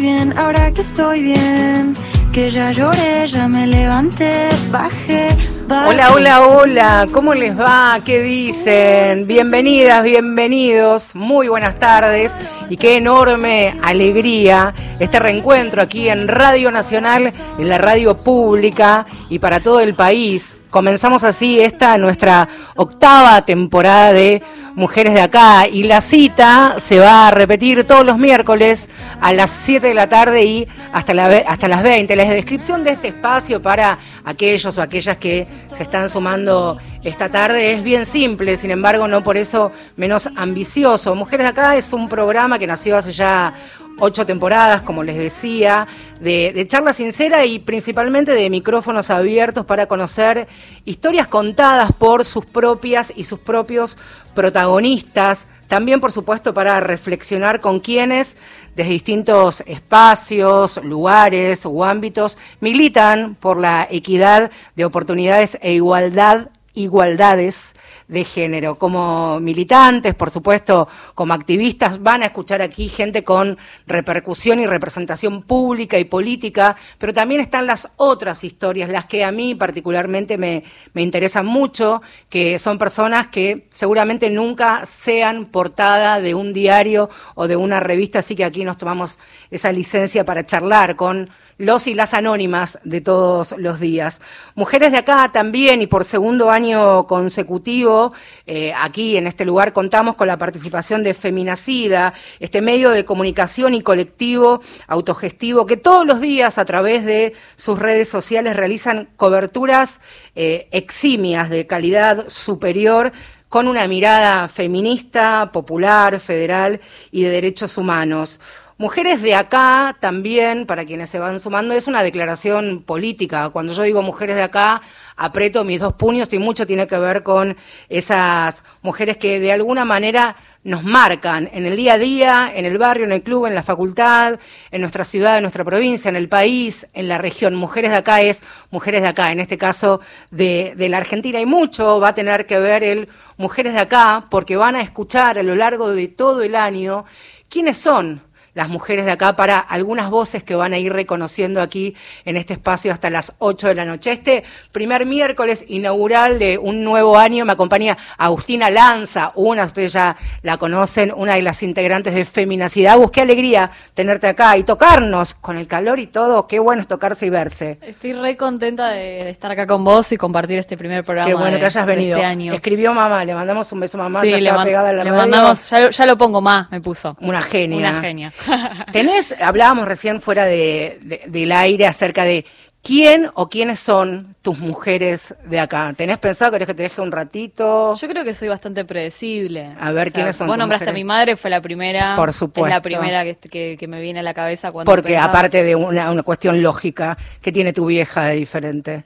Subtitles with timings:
[0.00, 1.94] bien, ahora que estoy bien,
[2.32, 5.28] que ya lloré, ya me levanté, bajé,
[5.68, 5.88] bajé.
[5.88, 8.00] Hola, hola, hola, ¿cómo les va?
[8.04, 9.26] ¿Qué dicen?
[9.26, 12.34] Bienvenidas, bienvenidos, muy buenas tardes
[12.68, 19.38] y qué enorme alegría este reencuentro aquí en Radio Nacional, en la radio pública y
[19.38, 20.56] para todo el país.
[20.74, 24.42] Comenzamos así esta nuestra octava temporada de
[24.74, 28.88] Mujeres de Acá y la cita se va a repetir todos los miércoles
[29.20, 31.12] a las 7 de la tarde y hasta,
[31.46, 32.16] hasta las 20.
[32.16, 37.74] La descripción de este espacio para aquellos o aquellas que se están sumando esta tarde
[37.74, 41.14] es bien simple, sin embargo no por eso menos ambicioso.
[41.14, 43.54] Mujeres de Acá es un programa que nació hace ya
[43.98, 45.86] ocho temporadas, como les decía,
[46.20, 50.48] de, de charla sincera y principalmente de micrófonos abiertos para conocer
[50.84, 53.96] historias contadas por sus propias y sus propios
[54.34, 55.46] protagonistas.
[55.68, 58.36] También, por supuesto, para reflexionar con quienes
[58.74, 67.74] desde distintos espacios, lugares o ámbitos militan por la equidad de oportunidades e igualdad, igualdades
[68.08, 68.76] de género.
[68.76, 75.42] Como militantes, por supuesto, como activistas, van a escuchar aquí gente con repercusión y representación
[75.42, 80.64] pública y política, pero también están las otras historias, las que a mí particularmente me,
[80.92, 87.48] me interesan mucho, que son personas que seguramente nunca sean portada de un diario o
[87.48, 89.18] de una revista, así que aquí nos tomamos
[89.50, 94.20] esa licencia para charlar con los y las anónimas de todos los días.
[94.54, 98.12] Mujeres de acá también y por segundo año consecutivo,
[98.46, 103.74] eh, aquí en este lugar contamos con la participación de Feminacida, este medio de comunicación
[103.74, 110.00] y colectivo autogestivo que todos los días a través de sus redes sociales realizan coberturas
[110.34, 113.12] eh, eximias de calidad superior
[113.48, 116.80] con una mirada feminista, popular, federal
[117.12, 118.40] y de derechos humanos.
[118.76, 123.50] Mujeres de acá también, para quienes se van sumando, es una declaración política.
[123.50, 124.82] Cuando yo digo mujeres de acá,
[125.16, 127.56] aprieto mis dos puños y mucho tiene que ver con
[127.88, 132.78] esas mujeres que de alguna manera nos marcan en el día a día, en el
[132.78, 134.40] barrio, en el club, en la facultad,
[134.72, 137.54] en nuestra ciudad, en nuestra provincia, en el país, en la región.
[137.54, 141.38] Mujeres de acá es mujeres de acá, en este caso de, de la Argentina.
[141.40, 145.38] Y mucho va a tener que ver el Mujeres de acá, porque van a escuchar
[145.40, 147.04] a lo largo de todo el año
[147.48, 148.22] quiénes son
[148.54, 151.94] las mujeres de acá para algunas voces que van a ir reconociendo aquí
[152.24, 154.12] en este espacio hasta las 8 de la noche.
[154.12, 160.16] Este primer miércoles inaugural de un nuevo año me acompaña Agustina Lanza, una, ustedes ya
[160.42, 162.94] la conocen, una de las integrantes de Feminacidad.
[162.94, 166.46] Agus, qué alegría tenerte acá y tocarnos con el calor y todo.
[166.46, 167.78] Qué bueno es tocarse y verse.
[167.82, 171.28] Estoy re contenta de, estar acá con vos y compartir este primer programa.
[171.28, 172.16] Qué bueno de- que hayas de venido.
[172.18, 172.54] Este año.
[172.54, 175.04] Escribió mamá, le mandamos un beso a mamá, sí, ya le, man- pegada a la
[175.04, 175.22] le radio.
[175.22, 177.16] mandamos, ya, lo- ya lo pongo más, me puso.
[177.20, 177.78] Una genia.
[177.90, 178.32] Una genia.
[178.92, 182.44] Tenés, hablábamos recién fuera de, de- del aire acerca de
[182.82, 185.94] quién o quiénes son tus mujeres de acá.
[185.96, 187.94] ¿Tenés pensado, querés que te deje un ratito?
[187.94, 189.74] Yo creo que soy bastante predecible.
[189.80, 192.14] A ver, ¿quiénes son Vos tus nombraste a mi madre, fue la primera.
[192.16, 192.68] Por Es supuesto.
[192.68, 196.10] la primera que, que- que me viene a la cabeza cuando Porque aparte de una,
[196.10, 199.04] una cuestión lógica que tiene tu vieja de diferente.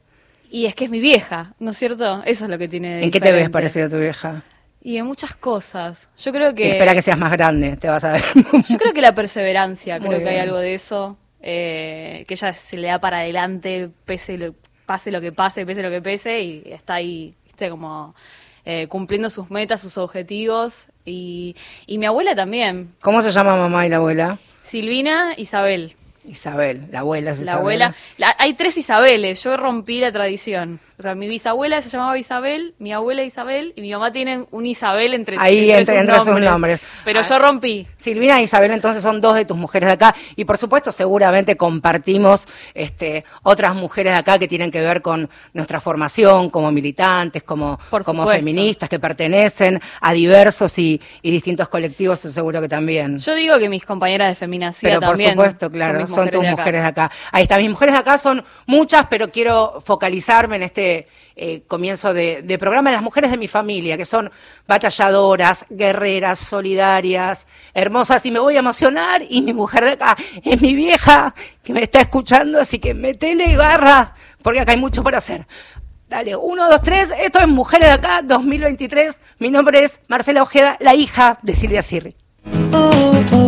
[0.51, 2.23] Y es que es mi vieja, ¿no es cierto?
[2.25, 4.43] Eso es lo que tiene de ¿En qué te ves parecido a tu vieja?
[4.89, 6.09] Y en muchas cosas.
[6.17, 6.71] Yo creo que...
[6.71, 8.25] Espera que seas más grande, te vas a ver.
[8.67, 12.55] Yo creo que la perseverancia, Muy creo que hay algo de eso, eh, que ella
[12.55, 14.55] se le da para adelante, pese lo,
[14.87, 18.15] pase lo que pase, pese lo que pese, y está ahí, viste, como
[18.65, 20.87] eh, cumpliendo sus metas, sus objetivos.
[21.05, 21.55] Y,
[21.87, 24.39] y mi abuela también, ¿Cómo se llama mamá y la abuela?
[24.63, 25.97] Silvina, Isabel.
[26.25, 30.81] Isabel, la abuela es La abuela, la- hay tres Isabeles, yo rompí la tradición.
[30.99, 34.67] O sea, mi bisabuela se llamaba Isabel, mi abuela Isabel y mi mamá tienen un
[34.67, 36.81] Isabel entre, Ahí entre- entre sus nombres.
[37.05, 37.23] Pero Ah.
[37.23, 37.87] yo rompí.
[37.99, 41.57] Silvina e Isabel entonces son dos de tus mujeres de acá y por supuesto seguramente
[41.57, 47.45] compartimos este, otras mujeres de acá que tienen que ver con nuestra formación como militantes,
[47.45, 53.19] como, Por como feministas que pertenecen a diversos y, y distintos colectivos, seguro que también.
[53.19, 56.81] Yo digo que mis compañeras de feminacía Pero por supuesto, claro, son, tus de mujeres
[56.83, 57.09] de acá.
[57.31, 60.88] Ahí está, mis mujeres de acá son muchas, pero quiero focalizarme en este
[61.41, 64.31] eh, comienzo de, de, las mujeres de mi familia, que son
[64.67, 70.61] batalladoras, guerreras, solidarias, hermosas, y me voy a emocionar, y mi mujer de acá es
[70.61, 75.05] mi vieja, que me está escuchando, así que metele y garra, porque acá hay mucho
[75.05, 75.47] por hacer.
[76.09, 80.77] Dale, uno, dos, tres, esto es Mujeres de Acá 2023, mi nombre es Marcela Ojeda,
[80.81, 82.17] la hija de Silvia Sirri.
[82.73, 83.48] Ahora que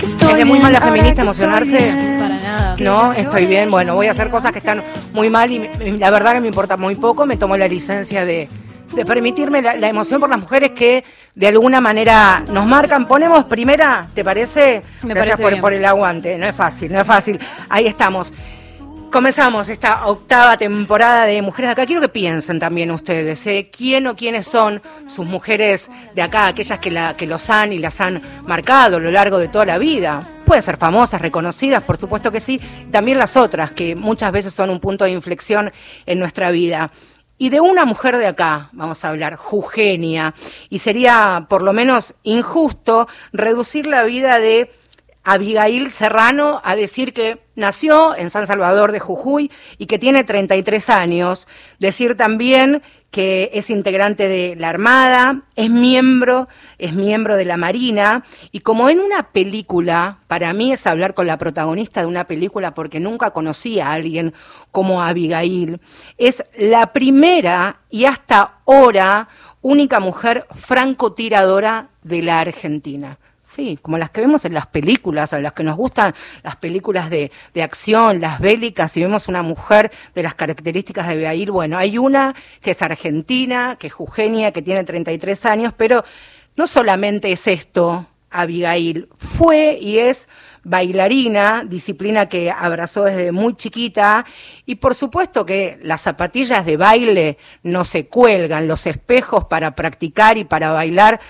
[0.00, 1.70] estoy ¿Es muy bien, mala ahora feminista que emocionarse?
[1.78, 2.16] bien.
[2.20, 2.76] Para nada.
[2.78, 3.70] No, estoy bien.
[3.70, 6.48] Bueno, voy a hacer cosas que están muy mal y y la verdad que me
[6.48, 7.26] importa muy poco.
[7.26, 8.48] Me tomo la licencia de,
[8.94, 11.04] de permitirme la, la emoción por las mujeres que
[11.34, 13.06] de alguna manera nos marcan.
[13.06, 14.82] Ponemos primera, ¿te parece?
[15.02, 15.60] Me Gracias parece por, bien.
[15.60, 16.38] por el aguante.
[16.38, 17.38] No es fácil, no es fácil.
[17.68, 18.32] Ahí estamos.
[19.12, 21.84] Comenzamos esta octava temporada de Mujeres de Acá.
[21.84, 23.68] Quiero que piensen también ustedes, ¿eh?
[23.70, 27.78] ¿Quién o quiénes son sus mujeres de acá, aquellas que, la, que los han y
[27.78, 30.26] las han marcado a lo largo de toda la vida?
[30.46, 32.58] Pueden ser famosas, reconocidas, por supuesto que sí.
[32.90, 35.70] También las otras, que muchas veces son un punto de inflexión
[36.06, 36.90] en nuestra vida.
[37.36, 40.32] Y de una mujer de acá, vamos a hablar, Jugenia,
[40.70, 44.70] y sería por lo menos injusto reducir la vida de
[45.24, 50.90] Abigail Serrano a decir que nació en San Salvador de Jujuy y que tiene 33
[50.90, 51.46] años.
[51.78, 52.82] Decir también
[53.12, 56.48] que es integrante de la Armada, es miembro,
[56.78, 61.26] es miembro de la Marina y como en una película, para mí es hablar con
[61.26, 64.32] la protagonista de una película porque nunca conocí a alguien
[64.70, 65.78] como Abigail,
[66.16, 69.28] es la primera y hasta ahora
[69.60, 73.18] única mujer francotiradora de la Argentina.
[73.54, 77.10] Sí, como las que vemos en las películas, a las que nos gustan las películas
[77.10, 81.76] de, de acción, las bélicas, y vemos una mujer de las características de Abigail, bueno,
[81.76, 86.02] hay una que es argentina, que es Eugenia, que tiene 33 años, pero
[86.56, 90.28] no solamente es esto, Abigail, fue y es
[90.64, 94.24] bailarina, disciplina que abrazó desde muy chiquita,
[94.64, 100.38] y por supuesto que las zapatillas de baile no se cuelgan, los espejos para practicar
[100.38, 101.20] y para bailar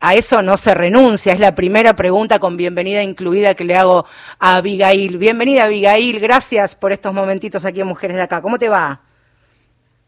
[0.00, 1.34] a eso no se renuncia.
[1.34, 4.06] Es la primera pregunta con bienvenida incluida que le hago
[4.38, 5.18] a Abigail.
[5.18, 6.18] Bienvenida, Abigail.
[6.18, 8.40] Gracias por estos momentitos aquí en Mujeres de Acá.
[8.40, 9.00] ¿Cómo te va?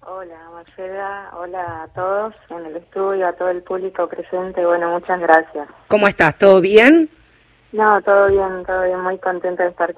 [0.01, 4.65] Hola Marcela, hola a todos en el estudio, a todo el público presente.
[4.65, 5.69] Bueno, muchas gracias.
[5.89, 6.37] ¿Cómo estás?
[6.39, 7.09] ¿Todo bien?
[7.73, 9.01] No, todo bien, todo bien.
[9.01, 9.95] Muy contenta de estar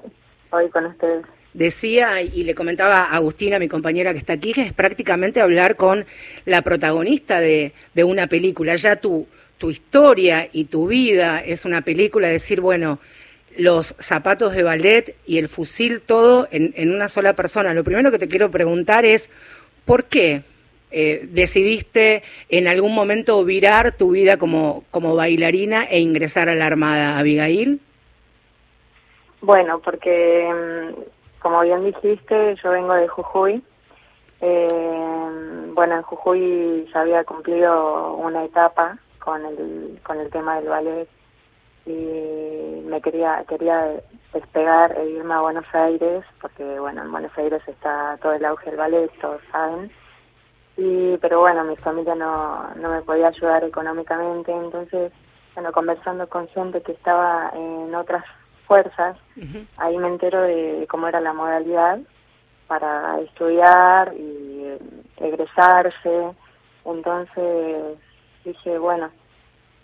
[0.51, 1.25] hoy con ustedes.
[1.53, 5.77] Decía y le comentaba a Agustina, mi compañera que está aquí, que es prácticamente hablar
[5.77, 6.05] con
[6.43, 8.75] la protagonista de, de una película.
[8.75, 9.25] Ya tu,
[9.57, 12.99] tu historia y tu vida es una película, decir, bueno,
[13.57, 17.73] los zapatos de ballet y el fusil, todo en, una sola persona.
[17.73, 19.29] Lo primero que te quiero preguntar es,
[19.85, 20.43] ¿por qué
[20.91, 26.65] eh, decidiste en algún momento virar tu vida como, como bailarina e ingresar a la
[26.65, 27.79] Armada, Abigail?
[29.41, 33.63] Bueno, porque mm, como bien dijiste, yo vengo de Jujuy.
[34.41, 34.67] Eh,
[35.73, 41.09] bueno, en Jujuy ya había cumplido una etapa con el con el tema del ballet.
[41.85, 44.01] Y me quería quería
[44.33, 48.69] despegar e irme a Buenos Aires porque bueno en Buenos Aires está todo el auge
[48.69, 49.91] del ballet todos saben.
[50.77, 55.11] Y pero bueno mi familia no no me podía ayudar económicamente entonces
[55.53, 58.23] bueno conversando con gente que estaba en otras
[58.67, 59.15] fuerzas
[59.77, 61.99] ahí me entero de cómo era la modalidad
[62.67, 64.79] para estudiar y eh,
[65.17, 66.31] egresarse.
[66.85, 67.97] Entonces
[68.45, 69.09] dije bueno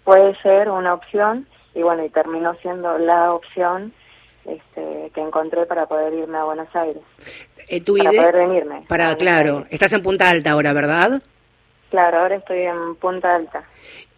[0.03, 3.93] puede ser una opción y bueno y terminó siendo la opción
[4.45, 7.03] este, que encontré para poder irme a Buenos Aires
[7.67, 11.21] Eh, tu para idea- poder venirme Para, a claro, estás en Punta Alta ahora, ¿verdad?
[11.91, 13.63] claro ahora estoy en Punta Alta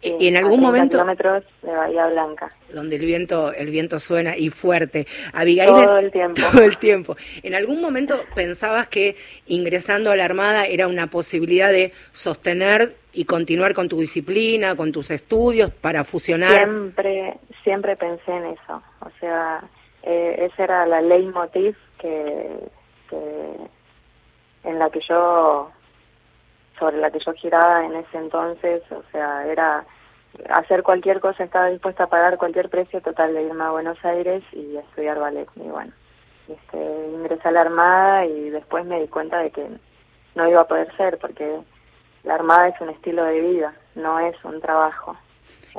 [0.00, 3.70] Y- sí, en a algún 30 momento- kilómetros de Bahía Blanca Donde el viento, el
[3.70, 5.06] viento suena y fuerte.
[5.32, 6.40] Abigail, Todo el tiempo.
[6.52, 7.16] Todo el tiempo.
[7.42, 13.24] ¿En algún momento pensabas que ingresando a la Armada era una posibilidad de sostener y
[13.24, 16.50] continuar con tu disciplina, con tus estudios, para fusionar?
[16.50, 18.82] Siempre, siempre pensé en eso.
[19.00, 19.62] O sea,
[20.02, 22.58] eh, esa era la leitmotiv que,
[23.08, 23.56] que
[24.64, 25.70] en la que yo,
[26.78, 28.82] sobre la que yo giraba en ese entonces.
[28.90, 29.84] O sea, era
[30.50, 34.42] hacer cualquier cosa, estaba dispuesta a pagar cualquier precio total de irme a Buenos Aires
[34.52, 35.48] y estudiar ballet.
[35.56, 35.92] Y bueno,
[36.48, 39.68] este, ingresé a la Armada y después me di cuenta de que
[40.34, 41.60] no iba a poder ser porque
[42.24, 45.16] la Armada es un estilo de vida, no es un trabajo.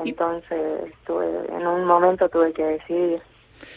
[0.04, 3.20] Entonces, tuve, en un momento tuve que decidir.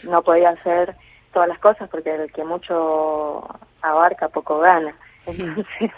[0.02, 0.94] No podía hacer
[1.32, 3.44] todas las cosas porque el que mucho
[3.82, 4.94] abarca poco gana.
[5.26, 5.90] Entonces,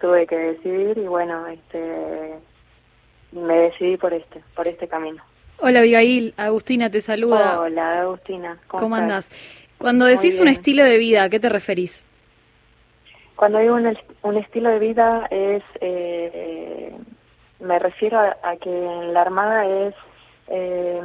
[0.00, 2.34] tuve que decidir y bueno, este
[3.32, 5.22] me decidí por este, por este camino.
[5.58, 7.60] Hola Abigail, Agustina te saluda.
[7.60, 9.28] Hola Agustina, ¿cómo, ¿Cómo andás?
[9.78, 12.06] Cuando decís un estilo de vida, ¿a qué te referís?
[13.36, 16.96] Cuando digo un, un estilo de vida es, eh,
[17.60, 19.94] me refiero a, a que en la Armada es,
[20.48, 21.00] eh,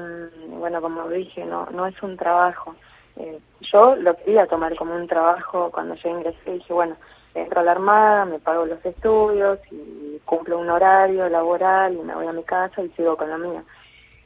[0.50, 2.76] bueno, como dije, no, no es un trabajo.
[3.18, 6.96] Eh, yo lo quería tomar como un trabajo cuando yo ingresé, dije, bueno,
[7.34, 12.14] entro a la Armada, me pago los estudios y cumplo un horario laboral y me
[12.14, 13.64] voy a mi casa y sigo con lo mío.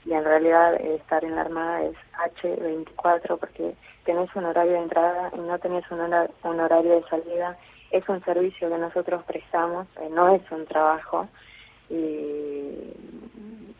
[0.06, 1.96] Y en realidad eh, estar en la Armada es
[2.42, 7.04] H24 porque tenés un horario de entrada y no tenés un, hora- un horario de
[7.10, 7.58] salida.
[7.94, 11.30] Es un servicio que nosotros prestamos, eh, no es un trabajo
[11.90, 12.74] y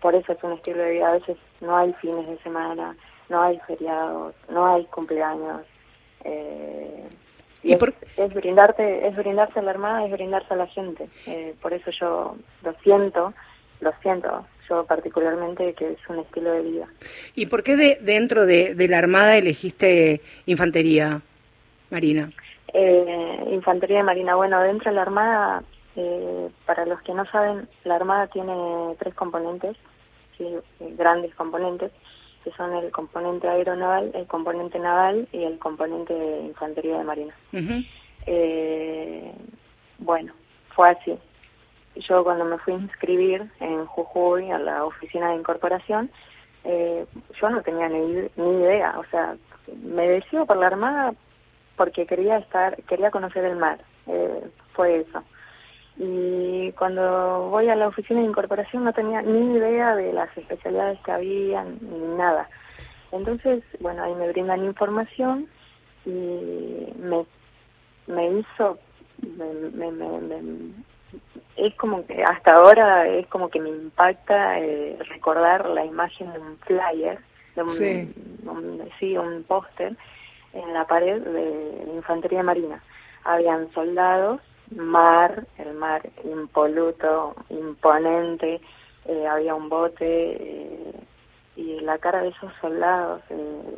[0.02, 1.10] por eso es un estilo de vida.
[1.10, 2.96] A veces no hay fines de semana,
[3.30, 5.62] no hay feriados, no hay cumpleaños.
[6.26, 7.08] eh,
[7.64, 10.68] y ¿Y es, por- es brindarte, es brindarse a la Armada, es brindarse a la
[10.68, 11.08] gente.
[11.26, 13.34] Eh, por eso yo lo siento,
[13.80, 16.88] lo siento, yo particularmente que es un estilo de vida.
[17.36, 21.22] ¿Y por qué de, dentro de, de la Armada elegiste infantería,
[21.90, 22.32] Marina?
[22.74, 24.36] Eh, Infantería de Marina.
[24.36, 25.64] Bueno, dentro de la Armada,
[25.96, 29.78] eh, para los que no saben, la Armada tiene tres componentes,
[30.38, 30.44] sí,
[30.80, 31.92] eh, grandes componentes,
[32.44, 37.36] que son el componente aeronaval, el componente naval y el componente de Infantería de Marina.
[38.26, 39.32] Eh,
[40.00, 40.34] bueno,
[40.76, 41.18] fue así.
[41.96, 46.10] Yo cuando me fui a inscribir en Jujuy, a la oficina de incorporación,
[46.64, 47.06] eh,
[47.40, 49.36] yo no tenía ni, ni idea, o sea,
[49.84, 51.14] me decido por la Armada
[51.76, 55.24] porque quería estar, quería conocer el mar, eh, fue eso.
[55.98, 61.00] Y cuando voy a la oficina de incorporación no tenía ni idea de las especialidades
[61.02, 62.50] que había, ni nada.
[63.12, 65.48] Entonces, bueno, ahí me brindan información
[66.06, 66.10] y
[66.98, 67.26] me,
[68.08, 68.80] me hizo,
[69.38, 70.84] me, me- me- me-
[71.58, 76.40] es como que hasta ahora es como que me impacta eh, recordar la imagen de
[76.40, 77.20] un flyer,
[77.56, 78.48] de un, Sí.
[78.48, 79.96] un- sí, un póster
[80.54, 82.82] en la pared de Infantería Marina.
[83.24, 84.42] Habían soldados,
[84.76, 88.62] mar, el mar impoluto, imponente,
[89.06, 90.94] eh, había un bote eh,
[91.56, 93.78] y la cara de esos soldados eh,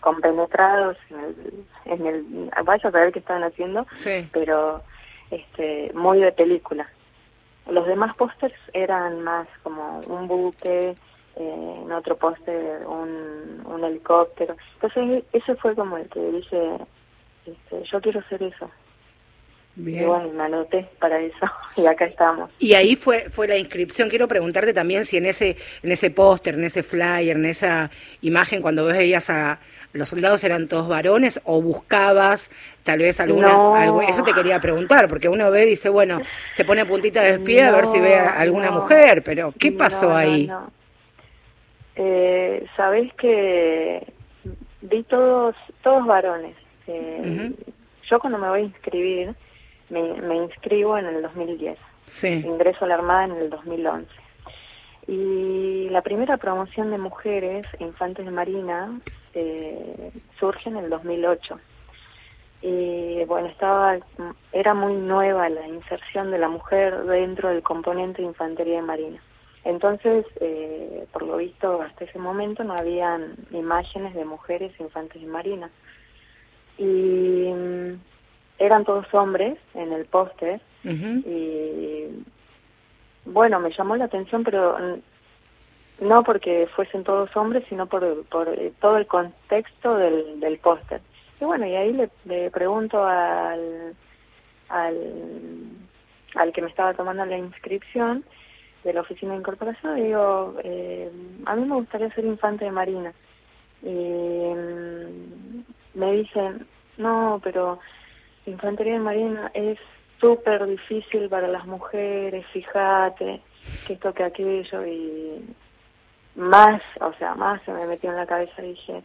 [0.00, 4.28] compenetrados en el, en el, vaya a saber qué estaban haciendo, Sí.
[4.32, 4.82] pero
[5.30, 6.88] este muy de película.
[7.68, 10.96] Los demás pósters eran más como un buque,
[11.40, 14.56] eh, en otro póster un, un helicóptero.
[14.74, 16.76] Entonces ese fue como el que dije,
[17.46, 18.70] este, yo quiero hacer eso.
[19.76, 20.06] Y Bien.
[20.08, 22.50] bueno, me anoté para eso y acá estamos.
[22.58, 24.08] Y ahí fue fue la inscripción.
[24.08, 28.60] Quiero preguntarte también si en ese en ese póster, en ese flyer, en esa imagen
[28.62, 29.58] cuando veías a
[29.92, 32.48] los soldados eran todos varones o buscabas
[32.84, 33.74] tal vez alguna No.
[33.74, 36.20] algo, eso te quería preguntar, porque uno ve y dice, bueno,
[36.52, 38.82] se pone puntita de pie a ver si ve a alguna no.
[38.82, 40.46] mujer, pero ¿qué pasó no, ahí?
[40.46, 40.70] no.
[41.96, 44.12] Eh, Sabés que
[44.82, 46.56] vi todos, todos varones.
[46.86, 47.52] Eh.
[48.08, 49.34] Yo cuando me voy a inscribir,
[49.88, 51.78] me, me inscribo en el 2010.
[52.06, 52.42] Sí.
[52.44, 54.08] Ingreso a la Armada en el 2011.
[55.06, 59.00] Y la primera promoción de mujeres, infantes de Marina,
[59.34, 61.58] eh, surge en el 2008.
[62.62, 63.98] Y bueno, estaba,
[64.52, 69.22] era muy nueva la inserción de la mujer dentro del componente de infantería de Marina.
[69.64, 75.22] Entonces, eh, por lo visto, hasta ese momento no habían imágenes de mujeres infantes.
[76.78, 78.00] Y mm,
[78.58, 82.24] eran todos hombres en el póster y
[83.26, 84.76] bueno, me llamó la atención, pero
[86.00, 91.00] no porque fuesen todos hombres, sino por, por eh, todo el contexto del, del póster.
[91.40, 93.94] Y bueno, y ahí le, le pregunto al,
[94.68, 94.96] al,
[96.34, 98.24] al que me estaba tomando la inscripción
[98.84, 101.10] de la oficina de incorporación, digo, eh,
[101.46, 103.12] a mí me gustaría ser infante de marina.
[103.82, 106.66] Y mm, me dicen,
[106.98, 107.78] no, pero
[108.46, 109.78] infantería de marina es
[110.20, 113.40] súper difícil para las mujeres, fíjate,
[113.86, 115.44] que esto que aquello, y
[116.34, 119.02] más, o sea, más se me metió en la cabeza dije,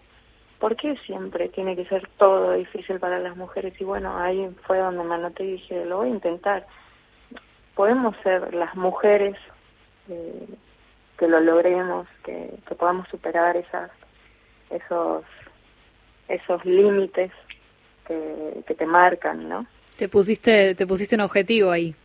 [0.59, 3.73] ¿por qué siempre tiene que ser todo difícil para las mujeres?
[3.79, 6.65] Y bueno, ahí fue donde me anoté y dije, lo voy a intentar.
[7.75, 9.35] Podemos ser las mujeres
[10.09, 10.47] eh,
[11.17, 13.91] que lo logremos, que, que podamos superar esas,
[14.69, 15.23] esos,
[16.27, 17.31] esos límites
[18.07, 19.65] que, que te marcan, ¿no?
[19.97, 21.95] Te pusiste, te pusiste un objetivo ahí.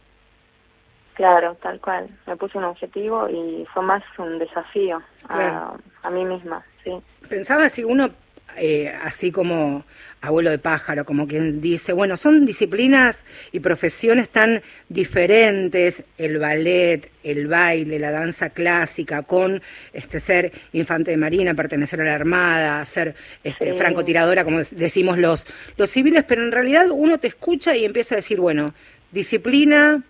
[1.15, 2.09] Claro, tal cual.
[2.27, 6.93] Me puse un objetivo y fue más un desafío a, a mí misma, sí.
[7.29, 8.11] Pensaba si uno
[8.57, 9.85] eh, así como
[10.21, 17.11] abuelo de pájaro, como quien dice, bueno, son disciplinas y profesiones tan diferentes, el ballet,
[17.23, 22.85] el baile, la danza clásica, con este ser infante de marina, pertenecer a la armada,
[22.85, 27.85] ser este, francotiradora, como decimos los, los civiles, pero en realidad uno te escucha y
[27.85, 28.75] empieza a decir, bueno,
[29.13, 30.03] disciplina,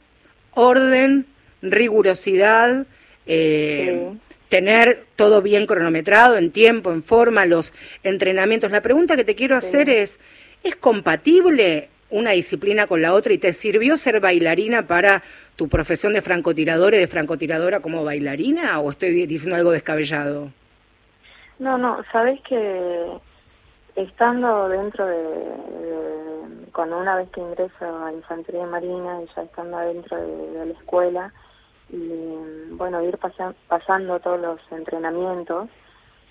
[0.55, 1.27] orden,
[1.63, 2.87] rigurosidad,
[3.27, 4.13] eh,
[4.51, 8.71] tener todo bien cronometrado, en tiempo, en forma, los entrenamientos.
[8.71, 10.21] La pregunta que te quiero hacer es,
[10.63, 15.23] ¿es compatible una disciplina con la otra y te sirvió ser bailarina para
[15.55, 20.51] tu profesión de francotirador y de francotiradora como bailarina o estoy diciendo algo descabellado?
[21.61, 23.07] No, no, sabes que
[23.95, 30.17] estando dentro de, cuando una vez que ingreso a Infantería Marina y ya estando adentro
[30.17, 31.33] de la escuela,
[31.93, 33.19] y bueno, ir
[33.69, 35.69] pasando todos los entrenamientos,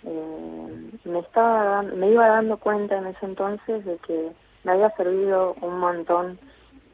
[0.04, 4.32] eh, me, estaba, me iba dando cuenta en ese entonces de que
[4.64, 6.40] me había servido un montón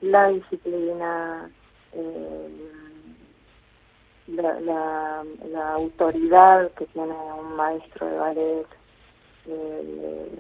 [0.02, 1.50] la disciplina,
[1.94, 2.70] eh,
[4.28, 8.68] la, la, autoridad que tiene un maestro de ballet,
[9.48, 10.32] eh,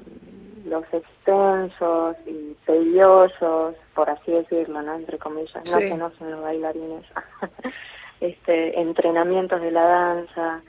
[0.65, 4.95] los extensos y tediosos, por así decirlo, ¿no?
[4.95, 7.05] Entre comillas, no que no son los bailarines.
[8.27, 10.61] este, entrenamientos de la danza,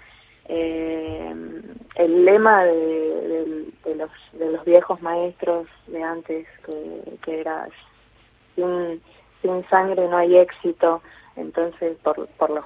[0.48, 1.34] eh,
[1.96, 6.46] el lema de, los, de los viejos maestros de antes,
[7.24, 7.68] que, era
[8.54, 9.02] sin,
[9.42, 11.02] sin sangre no hay éxito,
[11.36, 12.64] entonces por, por los,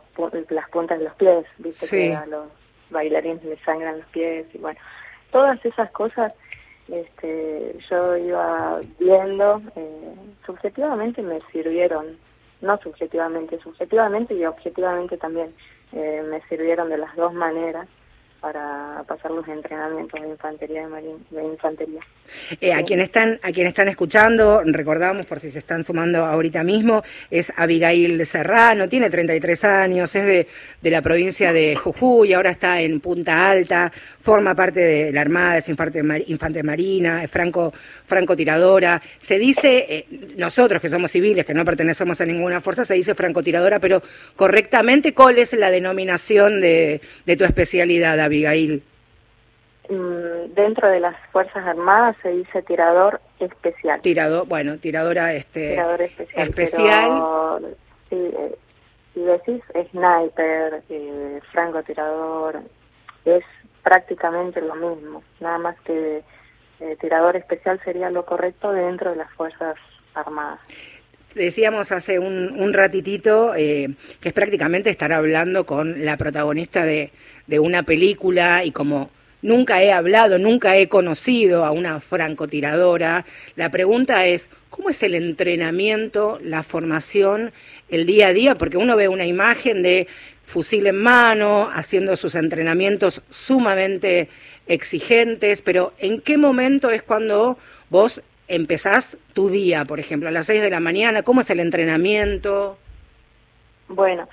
[0.50, 2.46] las puntas de los pies, viste que a los
[2.90, 4.78] bailarines les sangran los pies y bueno,
[5.30, 6.32] todas esas cosas
[6.88, 12.18] este, yo iba viendo, eh, subjetivamente me sirvieron
[12.60, 15.54] no subjetivamente, subjetivamente y objetivamente también
[15.92, 17.88] eh, me sirvieron de las dos maneras
[18.40, 22.00] para pasar los entrenamientos de infantería de, infantería.
[22.60, 26.64] Eh, a quienes están a quienes están escuchando, recordamos por si se están sumando ahorita
[26.64, 30.46] mismo, es Abigail Serrano, tiene 33 años, es de,
[30.80, 33.92] de la provincia de Jujuy, ahora está en Punta Alta,
[34.22, 37.72] forma parte de la Armada, es infante, infante marina, es franco,
[38.06, 39.00] francotiradora.
[39.20, 40.06] Se dice, eh,
[40.36, 44.02] nosotros que somos civiles, que no pertenecemos a ninguna fuerza, se dice francotiradora, pero
[44.36, 48.29] correctamente, ¿cuál es la denominación de, de tu especialidad, Abigail?
[49.88, 54.00] Mm, dentro de las Fuerzas Armadas se dice tirador especial.
[54.00, 56.48] Tirador, bueno, tiradora este, tirador especial.
[56.48, 57.76] especial.
[58.12, 58.56] Eh,
[59.14, 62.60] si decís sniper, eh, francotirador,
[63.24, 63.44] es
[63.82, 66.22] prácticamente lo mismo, nada más que
[66.80, 69.76] eh, tirador especial sería lo correcto dentro de las Fuerzas
[70.14, 70.60] Armadas.
[71.34, 77.12] Decíamos hace un, un ratitito eh, que es prácticamente estar hablando con la protagonista de,
[77.50, 79.10] de una película y como
[79.42, 83.24] nunca he hablado, nunca he conocido a una francotiradora,
[83.56, 87.52] la pregunta es, ¿cómo es el entrenamiento, la formación,
[87.88, 88.54] el día a día?
[88.54, 90.06] Porque uno ve una imagen de
[90.44, 94.28] fusil en mano, haciendo sus entrenamientos sumamente
[94.66, 97.58] exigentes, pero ¿en qué momento es cuando
[97.88, 101.22] vos empezás tu día, por ejemplo, a las 6 de la mañana?
[101.22, 102.78] ¿Cómo es el entrenamiento?
[103.88, 104.28] Bueno,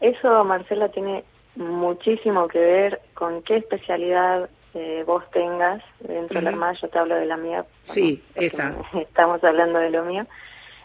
[0.00, 1.22] eso, Marcela, tiene
[1.56, 6.72] muchísimo que ver con qué especialidad eh, vos tengas dentro de la Armada.
[6.80, 7.64] Yo te hablo de la mía.
[7.82, 8.74] Sí, esa.
[9.00, 10.26] Estamos hablando de lo mío.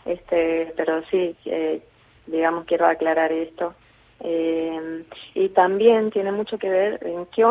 [0.06, 1.82] Este, pero sí, eh,
[2.26, 3.74] digamos, quiero aclarar esto.
[4.20, 7.44] Eh, y también tiene mucho que ver en qué,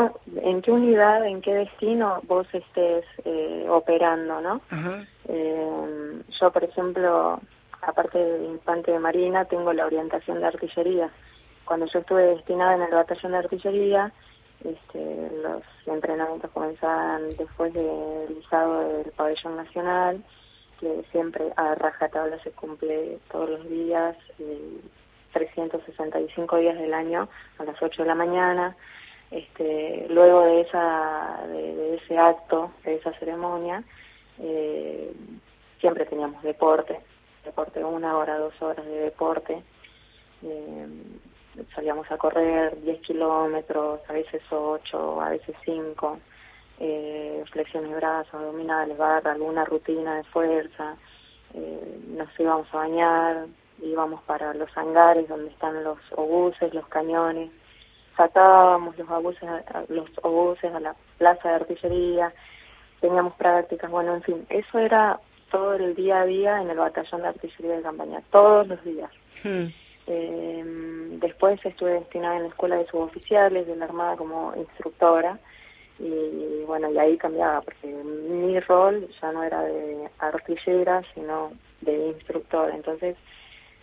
[0.42, 4.61] en qué unidad, en qué destino vos estés eh, operando, ¿no?
[5.29, 7.40] Eh, yo, por ejemplo,
[7.83, 11.11] aparte de infante de marina, tengo la orientación de artillería.
[11.66, 14.12] Cuando yo estuve destinada en el batallón de artillería,
[14.64, 20.24] este, los entrenamientos comenzaban después del izado del pabellón nacional,
[20.81, 24.16] que siempre a rajatabla se cumple todos los días.
[25.33, 28.74] 365 días del año a las 8 de la mañana.
[29.31, 33.83] Este, luego de, esa, de, ese acto, de esa ceremonia,
[34.38, 35.12] eh,
[35.81, 37.00] siempre teníamos deporte,
[37.44, 39.62] deporte una hora, dos horas de deporte.
[40.42, 40.87] Eh,
[41.75, 46.19] salíamos a correr 10 kilómetros, a veces 8, a veces 5,
[46.79, 50.97] eh, flexiones de brazos, abdominales, barra, alguna rutina de fuerza,
[51.55, 53.47] eh, nos íbamos a bañar,
[53.83, 57.51] íbamos para los hangares donde están los obuses, los cañones,
[58.16, 59.49] sacábamos los obuses,
[59.88, 62.33] los obuses a la plaza de artillería,
[63.01, 67.23] teníamos prácticas, bueno, en fin, eso era todo el día a día en el batallón
[67.23, 69.11] de artillería de campaña, todos los días.
[69.45, 69.66] Hmm.
[70.07, 70.62] Eh,
[71.21, 75.38] después estuve destinada en la escuela de suboficiales de la Armada como instructora
[75.99, 82.09] y bueno, y ahí cambiaba, porque mi rol ya no era de artillera, sino de
[82.09, 83.16] instructor, entonces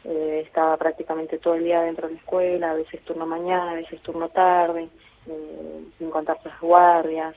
[0.04, 3.76] eh, estaba prácticamente todo el día dentro de la escuela, a veces turno mañana, a
[3.76, 4.90] veces turno tarde,
[5.28, 7.36] eh, sin contar las guardias,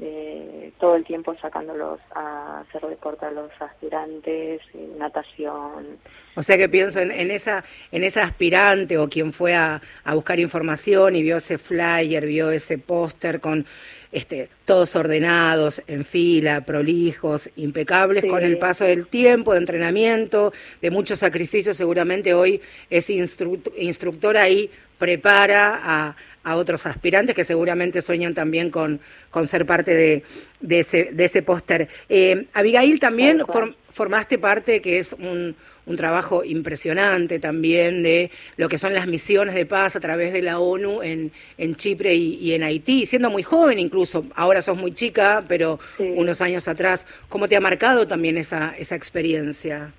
[0.00, 5.98] eh, todo el tiempo sacándolos a hacer deporte a los aspirantes, eh, natación.
[6.34, 10.14] O sea que pienso en, en, esa en esa aspirante o quien fue a, a
[10.14, 13.66] buscar información y vio ese flyer, vio ese póster con
[14.10, 18.28] este, todos ordenados, en fila, prolijos, impecables, Sí.
[18.28, 24.36] con el paso del tiempo, de entrenamiento, de muchos sacrificios, seguramente hoy ese instru- instructor
[24.36, 30.22] ahí prepara a, a otros aspirantes que seguramente sueñan también con, con ser parte de,
[30.60, 31.88] de ese, de ese póster.
[32.08, 38.68] Eh, Abigail, también form- formaste parte, que es un, un trabajo impresionante también, de lo
[38.68, 42.34] que son las misiones de paz a través de la ONU en, en Chipre y,
[42.36, 46.12] y en Haití, siendo muy joven incluso, ahora sos muy chica, pero Sí.
[46.16, 49.92] unos años atrás, ¿cómo te ha marcado también esa, esa experiencia?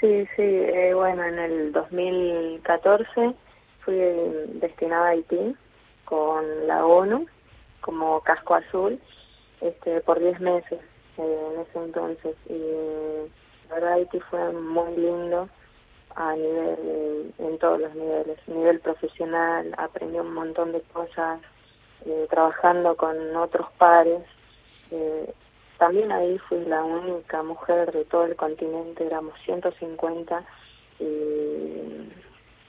[0.00, 3.34] Sí, sí, eh, bueno, en el 2014
[3.84, 3.96] fui
[4.60, 5.56] destinada a Haití
[6.04, 7.26] con la ONU
[7.80, 9.00] como casco azul
[9.60, 10.80] este, por 10 meses
[11.18, 12.36] eh, en ese entonces.
[12.48, 15.48] Y la verdad Haití fue muy lindo
[16.14, 21.40] a nivel, en todos los niveles, nivel profesional, aprendí un montón de cosas,
[22.04, 24.22] eh, trabajando con otros pares.
[24.90, 25.32] Eh,
[25.78, 30.44] también ahí fui la única mujer de todo el continente, éramos 150
[31.00, 31.41] y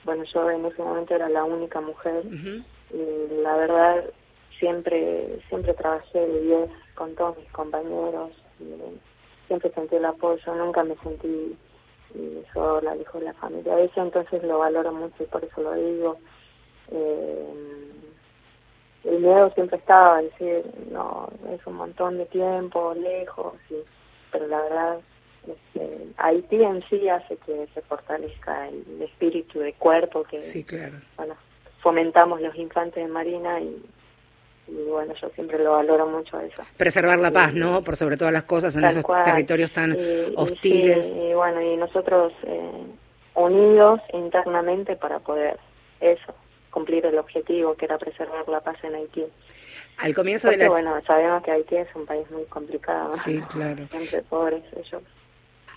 [0.04, 2.24] bueno, yo en ese momento era la única mujer
[2.92, 4.04] y la verdad
[4.58, 8.64] siempre siempre trabajé de 10 con todos mis compañeros y
[9.46, 11.56] siempre sentí el apoyo, nunca me sentí
[12.14, 13.78] eh, sola, lejos de la familia.
[13.80, 16.16] Eso entonces lo valoro mucho y por eso lo digo.
[16.90, 17.54] Eh,
[19.04, 23.74] el miedo siempre estaba, decir, no, es un montón de tiempo, lejos, y,
[24.32, 24.98] pero la verdad,
[25.48, 30.94] este, Haití en sí hace que se fortalezca el espíritu de cuerpo que, Sí, claro.
[31.16, 31.34] bueno,
[31.80, 33.82] fomentamos los infantes de Marina y,
[34.68, 36.62] y bueno, yo siempre lo valoro mucho eso.
[36.76, 37.82] Preservar la paz, ¿no?
[37.82, 39.22] Por sobre todas las cosas en esos cual.
[39.24, 41.10] territorios tan Y- hostiles.
[41.10, 42.70] sí, y bueno, y nosotros eh,
[43.34, 45.58] unidos internamente para poder
[46.00, 46.34] eso,
[46.70, 49.24] cumplir el objetivo que era preservar la paz en Haití.
[49.98, 50.68] Al comienzo de la...
[50.68, 53.86] bueno, sabemos que Haití es un país muy complicado, Sí, claro.
[53.90, 55.02] siempre pobres ellos.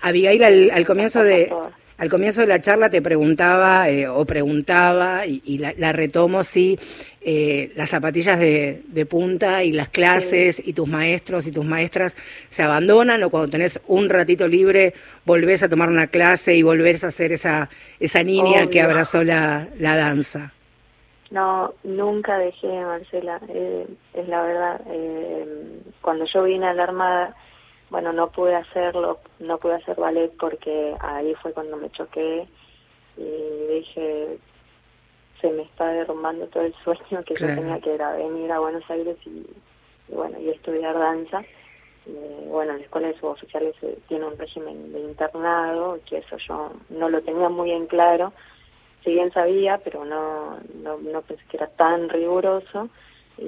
[0.02, 1.52] Abigail, al, al comienzo de...
[2.00, 6.44] Al comienzo de la charla te preguntaba eh, o preguntaba, y, y la, la retomo,
[6.44, 6.78] si
[7.22, 12.16] eh, las zapatillas de, de punta y las clases y tus maestros y tus maestras
[12.52, 14.94] se abandonan o cuando tenés un ratito libre
[15.26, 17.68] volvés a tomar una clase y volvés a ser esa,
[18.00, 20.54] esa niña que abrazó la, la danza.
[21.32, 24.82] No, nunca dejé, Marcela, eh, es la verdad.
[24.92, 25.46] Eh,
[26.02, 27.36] cuando yo vine a la Armada,
[27.90, 32.48] bueno, no pude hacerlo, no pude hacer ballet porque ahí fue cuando me choqué
[33.18, 34.38] y dije,
[35.42, 37.56] se me está derrumbando todo el sueño que Claro.
[37.56, 39.46] yo tenía que era venir a Buenos Aires y,
[40.10, 41.42] y bueno, y estudiar danza.
[42.06, 46.72] Eh, bueno, la escuela de suboficiales eh, tiene un régimen de internado, que eso yo
[46.90, 48.34] no lo tenía muy en claro
[49.04, 52.90] si bien sabía, pero no, no, no pensé que era tan riguroso.
[53.38, 53.46] Y,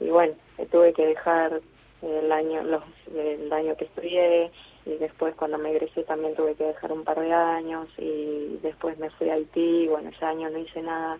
[0.00, 0.34] y bueno,
[0.70, 1.60] tuve que dejar
[2.04, 2.82] el año, los,
[3.14, 4.50] el año que estudié
[4.86, 8.98] y después cuando me egresé también tuve que dejar un par de años y después
[8.98, 11.18] me fui a Haití, bueno, ese año no hice nada.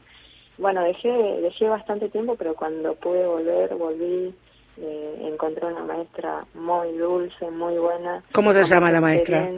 [0.58, 1.08] Bueno, dejé,
[1.40, 4.34] dejé bastante tiempo, pero cuando pude volver, volví.
[4.76, 8.24] Eh, encontré una maestra muy dulce, muy buena.
[8.32, 9.48] ¿Cómo se llama la maestra?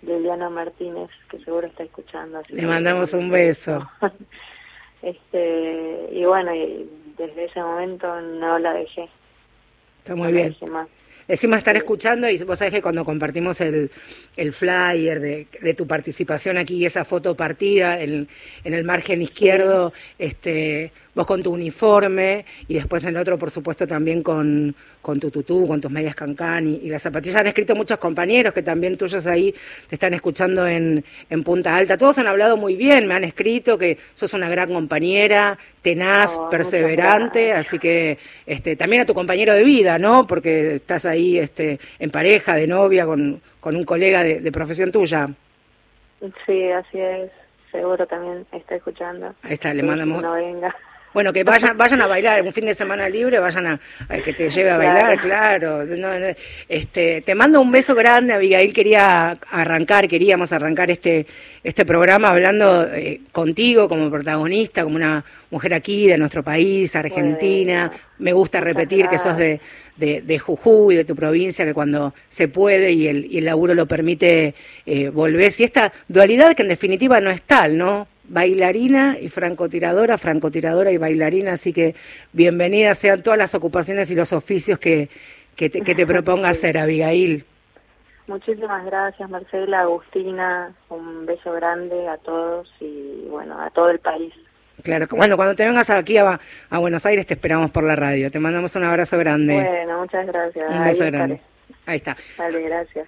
[0.00, 2.38] Liliana Martínez, que seguro está escuchando.
[2.38, 3.86] así Le que- mandamos un beso.
[5.02, 9.08] este Y bueno, y desde ese momento no la dejé.
[10.04, 10.54] Está muy bien.
[10.70, 10.86] más.
[11.26, 13.90] Encima estar escuchando y vos sabés que cuando compartimos el,
[14.36, 18.28] el flyer de, de tu participación aquí y esa foto partida en,
[18.64, 23.50] en el margen izquierdo, este, vos con tu uniforme y después en el otro, por
[23.50, 27.36] supuesto, también con, con tu tutú, con tus medias cancán y, y las zapatillas.
[27.36, 29.54] Han escrito muchos compañeros que también tuyos ahí
[29.88, 31.96] te están escuchando en, en Punta Alta.
[31.96, 36.50] Todos han hablado muy bien, me han escrito que sos una gran compañera, tenaz, Oh,
[36.50, 40.26] perseverante, así que este, también a tu compañero de vida, ¿no?
[40.26, 44.90] Porque estás ahí este, en pareja, de novia, con, con un colega de, de profesión
[44.90, 45.28] tuya.
[46.46, 47.30] Sí, así es.
[47.70, 49.34] Seguro también está escuchando.
[49.42, 50.74] Ahí está, le mandamos- No venga.
[51.14, 53.80] Bueno, que vayan, vayan a bailar, un fin de semana libre, vayan a,
[54.24, 55.86] que te lleve a bailar, claro.
[56.68, 58.72] este, te mando un beso grande, Abigail.
[58.72, 61.24] Quería arrancar, queríamos arrancar este,
[61.62, 67.92] este programa hablando eh, contigo como protagonista, como una mujer aquí de nuestro país, Argentina.
[68.18, 69.60] Me gusta repetir que sos de,
[69.96, 73.74] de, de, Jujuy, de tu provincia, que cuando se puede y el, y el laburo
[73.74, 75.60] lo permite, eh, volvés.
[75.60, 78.08] Y esta dualidad que en definitiva no es tal, ¿no?
[78.28, 81.94] Bailarina y francotiradora, francotiradora y bailarina, así que
[82.32, 85.08] bienvenidas sean todas las ocupaciones y los oficios que,
[85.56, 87.44] que, te, que te proponga hacer, Abigail.
[88.26, 94.32] Muchísimas gracias, Marcela, Agustina, un beso grande a todos y bueno, a todo el país.
[94.82, 98.30] Claro, bueno, cuando te vengas aquí a, a Buenos Aires te esperamos por la radio.
[98.30, 99.54] Te mandamos un abrazo grande.
[99.54, 100.70] Bueno, muchas gracias.
[100.70, 101.40] Un beso grande.
[101.86, 102.16] Ahí está.
[102.38, 103.06] Vale, gracias.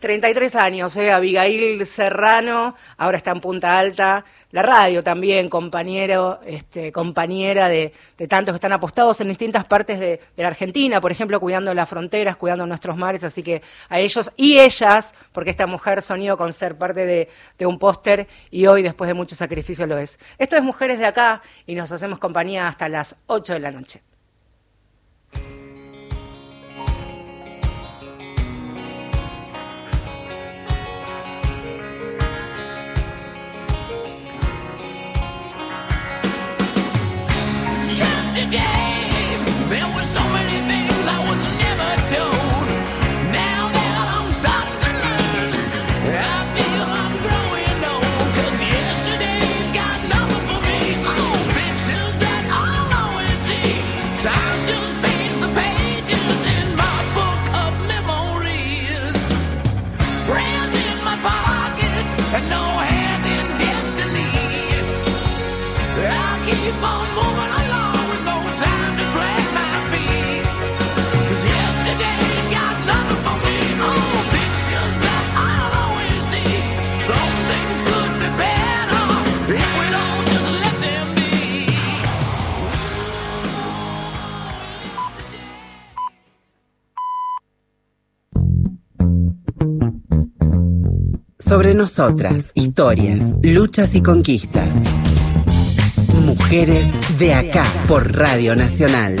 [0.00, 1.10] 33 años, ¿eh?
[1.10, 7.92] Abigail Serrano, ahora está en Punta Alta, la radio también, compañero, este, compañera de,
[8.28, 12.36] tantos que están apostados en distintas partes de, la Argentina, por ejemplo, cuidando las fronteras,
[12.36, 16.78] cuidando nuestros mares, así que a ellos y ellas, porque esta mujer soñó con ser
[16.78, 20.18] parte de, de un póster y hoy, después de mucho sacrificio, lo es.
[20.38, 24.07] Esto es Mujeres de Acá y nos hacemos compañía hasta las 8 de la noche.
[91.58, 94.76] Sobre nosotras, historias, luchas y conquistas.
[96.24, 96.86] Mujeres
[97.18, 99.16] de acá por Radio Nacional.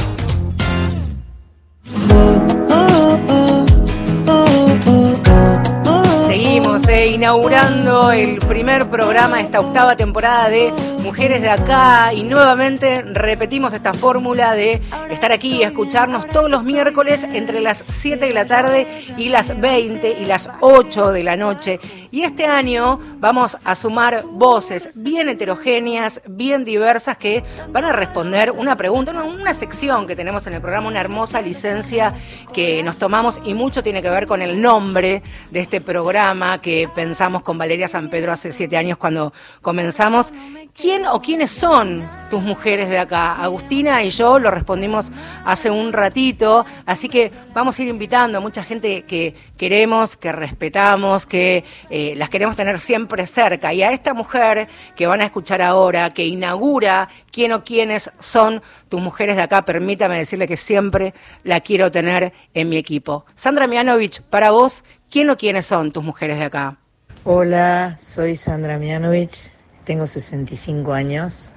[6.28, 10.72] Seguimos eh, inaugurando el primer programa de esta octava temporada de
[11.08, 16.64] mujeres de acá y nuevamente repetimos esta fórmula de estar aquí y escucharnos todos los
[16.64, 21.34] miércoles entre las 7 de la tarde y las 20 y las 8 de la
[21.34, 21.80] noche.
[22.10, 28.50] Y este año vamos a sumar voces bien heterogéneas, bien diversas que van a responder
[28.50, 32.14] una pregunta, una, una sección que tenemos en el programa, una hermosa licencia
[32.52, 36.86] que nos tomamos y mucho tiene que ver con el nombre de este programa que
[36.94, 40.32] pensamos con Valeria San Pedro hace siete años cuando comenzamos.
[40.80, 43.32] ¿Quién o quiénes son tus mujeres de acá?
[43.42, 45.10] Agustina y yo lo respondimos
[45.44, 50.30] hace un ratito, así que vamos a ir invitando a mucha gente que queremos, que
[50.30, 53.74] respetamos, que eh, las queremos tener siempre cerca.
[53.74, 58.62] Y a esta mujer que van a escuchar ahora, que inaugura quién o quiénes son
[58.88, 61.12] tus mujeres de acá, permítame decirle que siempre
[61.42, 63.26] la quiero tener en mi equipo.
[63.34, 66.76] Sandra Mianovich, para vos, ¿quién o quiénes son tus mujeres de acá?
[67.24, 69.57] Hola, soy Sandra Mianovich
[69.88, 71.54] tengo 65 años,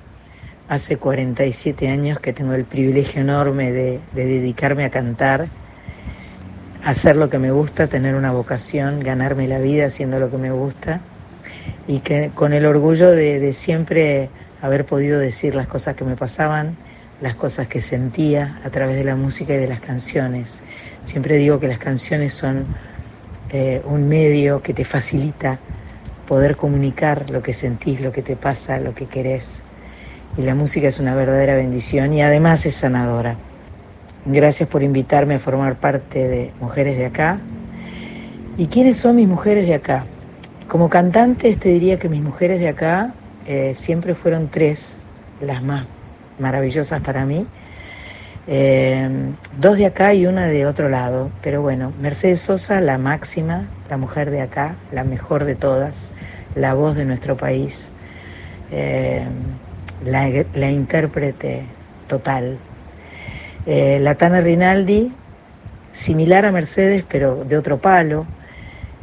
[0.69, 5.49] hace 47 años que tengo el privilegio enorme de, dedicarme a cantar,
[6.85, 10.49] hacer lo que me gusta, tener una vocación, ganarme la vida haciendo lo que me
[10.49, 11.01] gusta
[11.89, 14.29] y que con el orgullo de, siempre
[14.61, 16.77] haber podido decir las cosas que me pasaban,
[17.19, 20.63] las cosas que sentía a través de la música y de las canciones.
[21.01, 22.65] Siempre digo que las canciones son
[23.49, 25.59] eh, un medio que te facilita
[26.27, 29.65] poder comunicar lo que sentís, lo que te pasa, lo que querés.
[30.37, 33.37] Y la música es una verdadera bendición y además es sanadora.
[34.25, 37.39] Gracias por invitarme a formar parte de Mujeres de Acá.
[38.57, 40.05] ¿Y quiénes son mis mujeres de acá?
[40.67, 43.13] Como cantante te diría que mis mujeres de acá
[43.47, 45.03] eh, siempre fueron tres,
[45.41, 45.85] las más
[46.39, 47.45] maravillosas para mí.
[48.53, 49.09] Eh,
[49.59, 51.31] dos de acá y una de otro lado.
[51.41, 56.13] Pero bueno, Mercedes Sosa, la máxima, la mujer de acá, la mejor de todas,
[56.55, 57.93] la voz de nuestro país,
[58.71, 59.25] eh,
[60.03, 61.65] la, intérprete
[62.07, 62.59] total.
[63.65, 65.13] Eh, la Tana Rinaldi,
[65.93, 68.27] similar a Mercedes, pero de otro palo.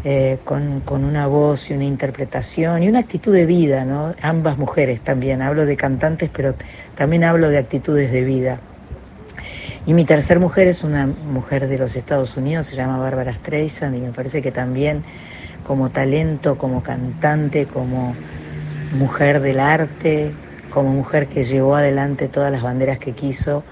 [0.04, 4.14] eh, con, con, una voz y una interpretación y una actitud de vida, ¿no?
[4.22, 6.54] Ambas mujeres también, hablo de cantantes, pero
[6.94, 8.67] también hablo de actitudes de vida.
[9.88, 13.96] Y mi tercer mujer es una mujer de los Estados Unidos, se llama Bárbara Streisand
[13.96, 15.02] y me parece que también
[15.66, 18.14] como talento, como cantante, como
[18.92, 20.34] mujer del arte,
[20.68, 23.64] como mujer que llevó adelante todas las banderas que quiso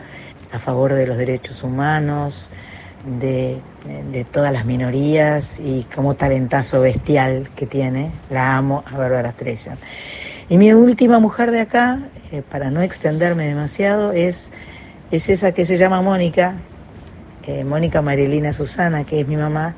[0.53, 2.51] a favor de los derechos humanos,
[3.21, 3.61] de,
[4.33, 8.11] todas las minorías y como talentazo bestial que tiene.
[8.31, 9.79] La amo a Bárbara Streisand.
[10.49, 12.01] Y mi última mujer de acá,
[12.33, 14.51] eh, para no extenderme demasiado, es,
[15.11, 16.57] es esa que se llama Mónica,
[17.45, 19.75] eh, Mónica Marilina Susana, que es mi mamá,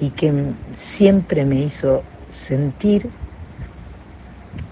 [0.00, 0.32] y que
[0.72, 3.10] siempre me hizo sentir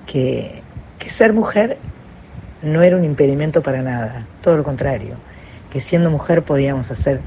[0.06, 0.62] que,
[0.98, 1.78] que ser mujer
[2.62, 5.16] no era un impedimento para nada, todo lo contrario,
[5.70, 7.20] que siendo mujer podíamos hacer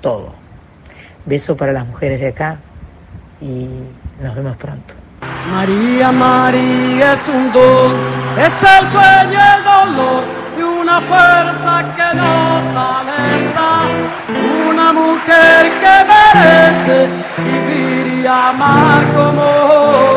[0.00, 0.34] todo.
[1.24, 2.58] Beso para las mujeres de acá
[3.40, 3.68] y
[4.22, 4.94] nos vemos pronto.
[5.50, 7.92] María, María es un don,
[8.38, 13.68] es el sueño y el dolor de una fuerza que nos alerta,
[14.70, 19.42] una mujer que merece vivir y amar como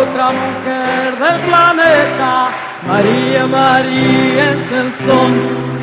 [0.02, 2.50] otra mujer del planeta.
[2.88, 5.34] María, María es el son,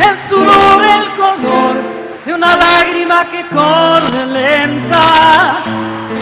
[0.01, 1.77] el sudor, el color
[2.25, 5.63] de una lágrima que corre lenta,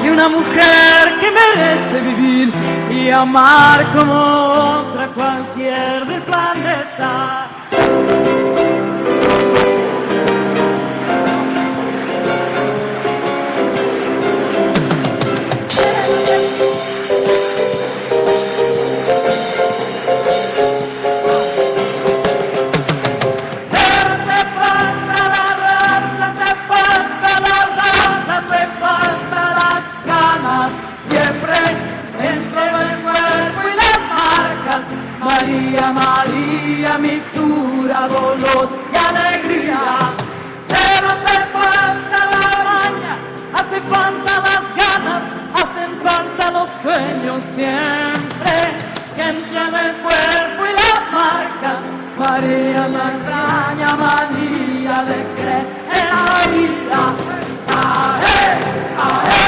[0.03, 2.53] de una mujer que merece vivir
[2.91, 7.44] y amar como otra cualquier del planeta.
[47.41, 48.55] Siempre
[49.17, 51.85] que entren el cuerpo y las marcas.
[52.19, 57.15] María la extraña manía de creer en la vida.
[57.69, 58.61] ¡Ae,
[58.99, 59.44] ae, ae!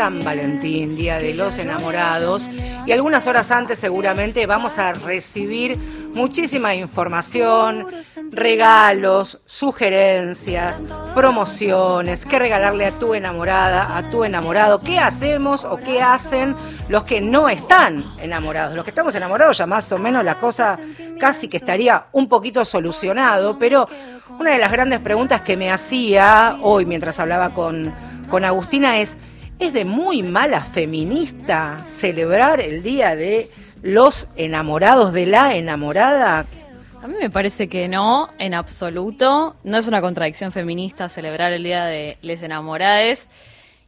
[0.00, 2.48] San Valentín, día de los enamorados,
[2.86, 5.76] y algunas horas antes seguramente vamos a recibir
[6.14, 7.86] muchísima información,
[8.30, 10.82] regalos, sugerencias,
[11.14, 16.56] promociones, qué regalarle a tu enamorada, a tu enamorado, qué hacemos o qué hacen
[16.88, 18.74] los que no están enamorados.
[18.74, 20.78] Los que estamos enamorados ya más o menos la cosa
[21.18, 23.86] casi que estaría un poquito solucionado, pero
[24.38, 27.94] una de las grandes preguntas que me hacía hoy mientras hablaba con,
[28.30, 29.18] con Agustina es,
[29.60, 33.50] ¿es de muy mala feminista celebrar el día de
[33.82, 36.46] los enamorados de la enamorada?
[37.02, 39.54] A mí me parece que no, en absoluto.
[39.62, 43.28] No es una contradicción feminista celebrar el Día de les enamorades.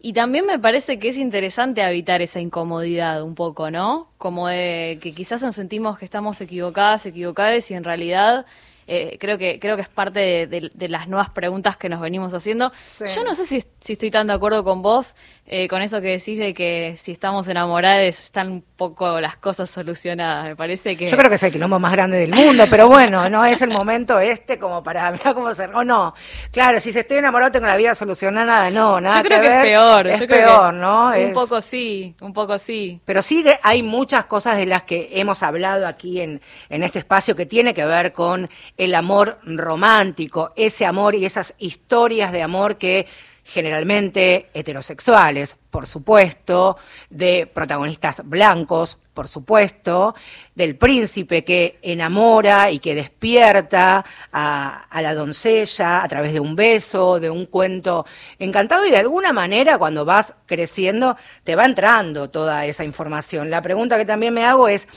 [0.01, 4.09] Y también me parece que es interesante evitar esa incomodidad un poco, ¿no?
[4.19, 8.47] Como de que quizás nos sentimos que estamos equivocadas, equivocadas y en realidad
[8.87, 12.73] eh, creo que creo que es parte de, las nuevas preguntas que nos venimos haciendo.
[13.15, 16.09] Yo no sé si sí estoy tan de acuerdo con vos, eh, con eso que
[16.19, 20.45] decís de que si estamos enamorados están un poco las cosas solucionadas.
[20.47, 21.09] Me parece que.
[21.09, 23.71] Yo creo que es el quilombo más grande del mundo, pero bueno, no es el
[23.71, 25.11] momento este como para.
[25.13, 25.65] Mira cómo se.
[25.67, 26.15] O no.
[26.53, 29.17] Claro, si se estoy enamorado tengo la vida solucionada, no, nada.
[29.21, 29.57] Yo creo que, ver.
[29.59, 30.07] es peor.
[30.07, 31.07] Es yo creo peor, que ¿no?
[31.09, 33.01] Un Es- poco sí, un poco sí.
[33.05, 36.41] Pero sí hay muchas cosas de las que hemos hablado aquí en,
[36.71, 41.55] en este espacio que tiene que ver con el amor romántico, ese amor y esas
[41.59, 43.07] historias de amor que
[43.53, 46.79] generalmente heterosexuales, por supuesto,
[47.11, 50.15] de protagonistas blancos, por supuesto,
[50.55, 57.21] del príncipe que enamora y que despierta a, la doncella a través de un beso,
[57.21, 58.07] de un cuento
[58.39, 63.51] encantado y de alguna manera cuando vas creciendo te va entrando toda esa información.
[63.51, 64.89] La pregunta que también me hago es,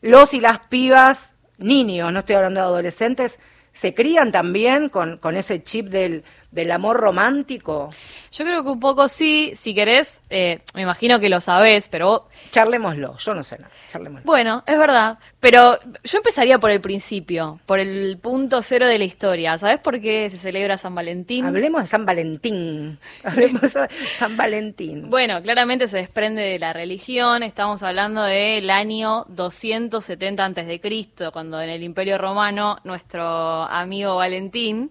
[0.00, 3.40] los y las pibas, niños, no estoy hablando de adolescentes,
[3.72, 6.22] ¿se crían también con ese chip del,
[6.56, 7.90] del amor romántico?
[8.32, 12.06] Yo creo que un poco sí, si querés, eh, me imagino que lo sabés, pero
[12.08, 14.26] vos- Charlémoslo, yo no sé nada, charlémoslo.
[14.26, 19.04] Bueno, es verdad, pero yo empezaría por el principio, por el punto cero de la
[19.04, 19.56] historia.
[19.58, 21.44] ¿Sabés por qué se celebra San Valentín?
[21.46, 23.88] Hablemos de San Valentín, hablemos de
[24.18, 25.08] San Valentín.
[25.08, 31.30] Bueno, claramente se desprende de la religión, estamos hablando del año 270 antes de Cristo,
[31.32, 33.22] cuando en el Imperio Romano nuestro
[33.64, 34.90] amigo Valentín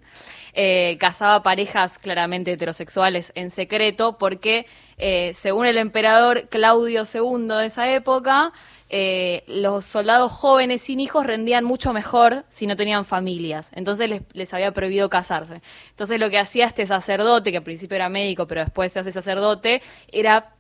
[0.57, 4.65] eh, casaba parejas claramente heterosexuales en secreto, porque
[4.97, 8.53] eh, según el emperador Claudio II de esa época,
[8.89, 13.69] eh, los soldados jóvenes sin hijos rendían mucho mejor si no tenían familias.
[13.75, 15.61] Entonces les, les había prohibido casarse.
[15.89, 19.11] Entonces lo que hacía este sacerdote, que al principio era médico, pero después se hace
[19.11, 20.53] sacerdote, era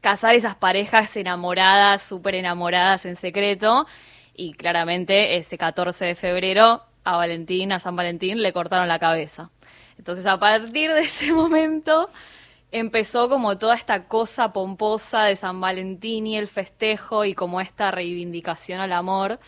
[0.00, 3.86] casar esas parejas enamoradas, súper enamoradas en secreto.
[4.36, 9.50] Y claramente ese 14 de febrero a Valentín, a San Valentín, le cortaron la cabeza.
[9.98, 12.10] Entonces a partir de ese momento
[12.70, 17.90] empezó como toda esta cosa pomposa de San Valentín y el festejo y como esta
[17.90, 19.38] reivindicación al amor.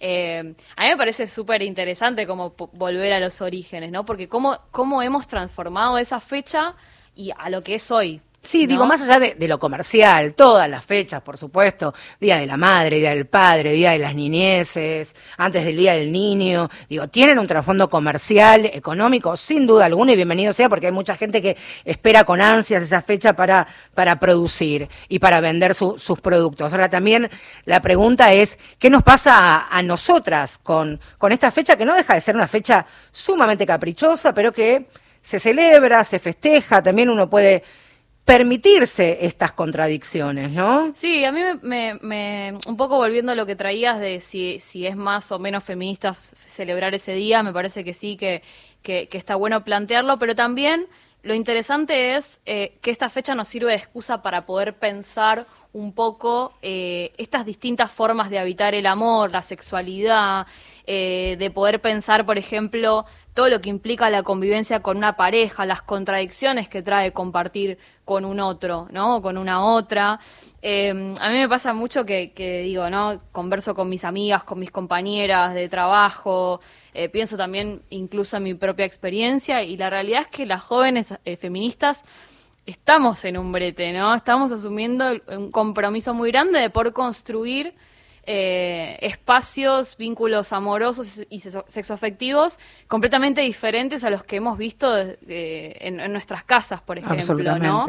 [0.00, 4.04] Eh, a mí me parece súper interesante como volver a los orígenes, ¿no?
[4.04, 6.74] Porque cómo, cómo hemos transformado esa fecha
[7.14, 8.20] y a lo que es hoy.
[8.44, 8.68] Sí, ¿no?
[8.68, 12.56] digo, más allá de, de lo comercial, todas las fechas, por supuesto, Día de la
[12.56, 17.38] Madre, Día del Padre, Día de las Niñeces, antes del Día del Niño, digo, tienen
[17.38, 21.56] un trasfondo comercial, económico, sin duda alguna, y bienvenido sea, porque hay mucha gente que
[21.84, 26.72] espera con ansias esa fecha para, para producir y para vender su- sus productos.
[26.72, 27.30] Ahora también
[27.64, 31.94] la pregunta es, ¿qué nos pasa a, a nosotras con, con esta fecha que no
[31.94, 34.86] deja de ser una fecha sumamente caprichosa, pero que
[35.22, 37.64] se celebra, se festeja, también uno puede
[38.24, 40.92] permitirse estas contradicciones, ¿no?
[40.94, 44.58] Sí, a mí me, me- me- un poco volviendo a lo que traías de si,
[44.60, 46.14] si es más o menos feminista
[46.46, 48.42] celebrar ese día, me parece que sí, que,
[48.82, 50.86] que- que está bueno plantearlo, pero también
[51.24, 55.92] lo interesante es eh, que esta fecha nos sirve de excusa para poder pensar un
[55.92, 60.46] poco eh, estas distintas formas de habitar el amor, la sexualidad,
[60.86, 63.04] eh, de poder pensar, por ejemplo,
[63.34, 68.24] todo lo que implica la convivencia con una pareja, las contradicciones que trae compartir con
[68.24, 69.20] un otro, ¿no?
[69.20, 70.20] Con una otra.
[70.62, 73.20] Eh, a mí me pasa mucho que, que digo, ¿no?
[73.32, 76.60] Converso con mis amigas, con mis compañeras de trabajo,
[76.94, 81.14] eh, pienso también incluso en mi propia experiencia y la realidad es que las jóvenes
[81.24, 82.04] eh, feministas
[82.66, 84.14] estamos en un brete, ¿no?
[84.14, 87.74] Estamos asumiendo un compromiso muy grande de poder construir
[88.26, 95.76] eh, espacios, vínculos amorosos y sexo- sexoafectivos completamente diferentes a los que hemos visto eh,
[95.80, 97.34] en, en nuestras casas, por ejemplo,
[97.68, 97.86] ¿no?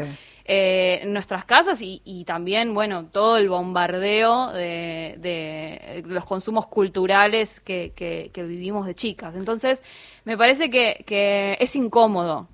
[0.48, 7.60] Eh, nuestras casas y, y también, bueno, todo el bombardeo de, de los consumos culturales
[7.60, 9.34] que, que- que vivimos de chicas.
[9.34, 9.82] Entonces,
[10.24, 12.48] me parece que, que es incómodo.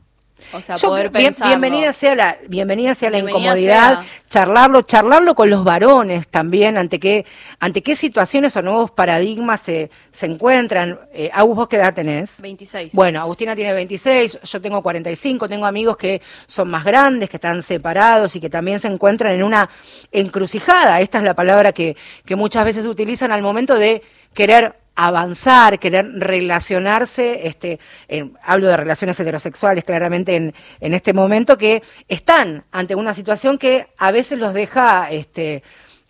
[0.52, 4.10] O sea, Yo poder bien- bienvenida sea la bienvenida sea la Bienvenida incomodidad, sea.
[4.28, 7.24] charlarlo, charlarlo con los varones también, ante qué
[7.60, 10.98] ante qué situaciones o nuevos paradigmas se, se encuentran.
[11.12, 12.40] Eh, Agus, ¿vos qué edad tenés?
[12.40, 12.92] 26.
[12.94, 17.62] Bueno, Agustina tiene 26, yo tengo 45, tengo amigos que son más grandes, que están
[17.62, 19.68] separados y que también se encuentran en una
[20.10, 21.00] encrucijada.
[21.00, 24.02] Esta es la palabra que, que muchas veces utilizan al momento de
[24.34, 31.56] querer avanzar, querer relacionarse, este, en- hablo de relaciones heterosexuales claramente en, en este momento,
[31.58, 35.62] que están ante una situación que a veces los deja este,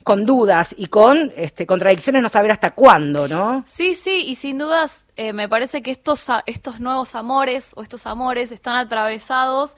[0.02, 3.62] con dudas y con este, contradicciones, no saber hasta cuándo, ¿no?
[3.66, 8.06] Sí, sí, y sin dudas eh, me parece que estos, estos nuevos amores o estos
[8.06, 9.76] amores están atravesados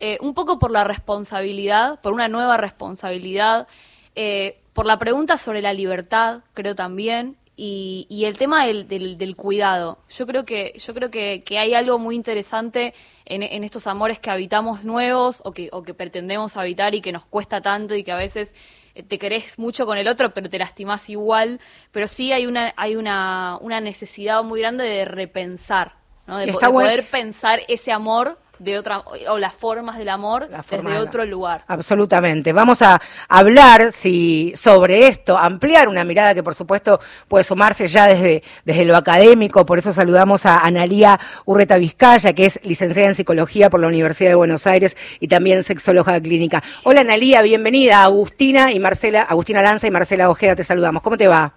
[0.00, 3.68] eh, un poco por la responsabilidad, por una nueva responsabilidad,
[4.16, 9.18] eh, por la pregunta sobre la libertad, creo también, y, y el tema del, del,
[9.18, 9.98] del cuidado.
[10.08, 12.94] Yo creo que, yo creo que, que hay algo muy interesante
[13.26, 17.12] en, en estos amores que habitamos nuevos o que, o que pretendemos habitar y que
[17.12, 18.54] nos cuesta tanto y que a veces
[18.94, 21.60] eh, te querés mucho con el otro, pero te lastimás igual.
[21.92, 25.96] Pero sí hay una, hay una, una necesidad muy grande de repensar,
[26.26, 26.38] ¿no?
[26.38, 30.90] de, po- poder pensar ese amor de otra, o las formas del amor La forma
[30.90, 31.64] desde de- otro lugar.
[31.66, 32.52] Absolutamente.
[32.52, 38.06] Vamos a hablar si, sobre esto, ampliar una mirada que por supuesto puede sumarse ya
[38.06, 39.64] desde, desde lo académico.
[39.64, 44.28] Por eso saludamos a Analía Urreta Vizcaya, que es licenciada en psicología por la Universidad
[44.28, 46.62] de Buenos Aires y también sexóloga clínica.
[46.84, 48.04] Hola Analía, bienvenida.
[48.04, 51.02] Agustina y Marcela, Agustina Lanza y Marcela Ojeda, te saludamos.
[51.02, 51.54] ¿Cómo te va?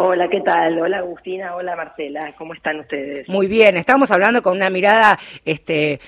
[0.00, 0.78] Hola, ¿qué tal?
[0.80, 3.28] Hola Agustina, hola Marcela, ¿cómo están ustedes?
[3.28, 5.98] Muy bien, estamos hablando con una mirada este,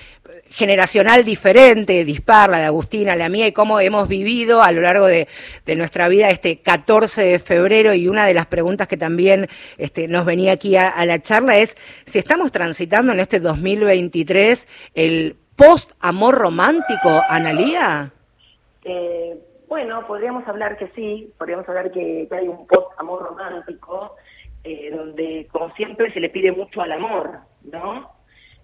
[0.51, 5.05] generacional diferente, dispar, la de Agustina, la mía, y cómo hemos vivido a lo largo
[5.05, 5.27] de,
[5.65, 7.93] de nuestra vida este 14 de febrero.
[7.93, 9.47] Y una de las preguntas que también
[9.77, 15.37] este, nos venía aquí a, la charla es si estamos transitando en este 2023 el
[15.55, 18.11] post-amor romántico, Analía.
[18.83, 19.37] Eh,
[19.67, 24.15] bueno, podríamos hablar que sí, podríamos hablar que, que hay un post-amor romántico,
[24.63, 28.20] eh, donde como siempre se le pide mucho al amor, ¿no?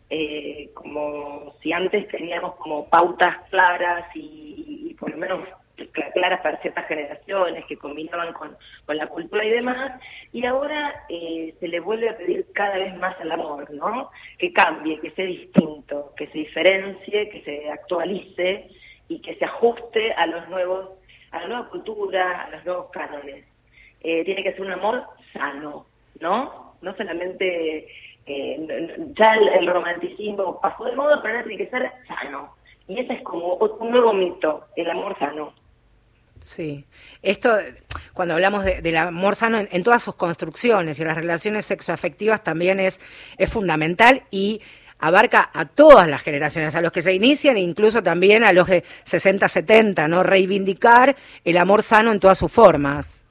[0.09, 5.41] Eh, como si antes teníamos como pautas claras y, por lo menos
[5.77, 8.55] cl- claras para ciertas generaciones que combinaban con,
[8.85, 9.99] con la cultura y demás,
[10.31, 14.09] y ahora eh, se le vuelve a pedir cada vez más al amor, ¿no?
[14.37, 18.69] Que cambie, que sea distinto, que se diferencie, que se actualice
[19.09, 20.89] y que se ajuste a los nuevos,
[21.31, 23.43] a la nueva cultura, a los nuevos cánones.
[24.01, 25.03] Eh, tiene que ser un amor
[25.33, 25.85] sano,
[26.21, 26.75] ¿no?
[26.81, 27.87] No solamente
[28.27, 32.55] eh, ya el, el romanticismo pasó de moda, pero ahora tiene que ser sano.
[32.87, 35.53] Y ese es como un nuevo mito, el amor sano.
[36.41, 36.85] Sí,
[37.21, 37.49] esto
[38.13, 42.43] cuando hablamos de- del amor sano en, en todas sus construcciones y las relaciones sexoafectivas
[42.43, 43.01] también es,
[43.37, 44.61] es fundamental y
[44.99, 48.67] abarca a todas las generaciones, a los que se inician e incluso también a los
[48.67, 50.23] de 60, 70, ¿no?
[50.23, 53.21] Reivindicar el amor sano en todas sus formas.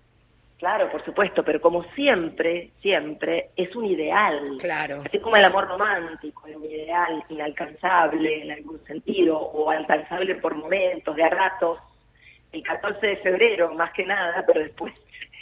[0.59, 4.57] Claro, por supuesto, pero como siempre, siempre es un ideal.
[4.59, 5.02] Claro.
[5.04, 10.54] Así como el amor romántico, es un ideal inalcanzable en algún sentido, o alcanzable por
[10.54, 11.78] momentos, de a ratos.
[12.52, 14.94] El 14 de febrero, más que nada, pero después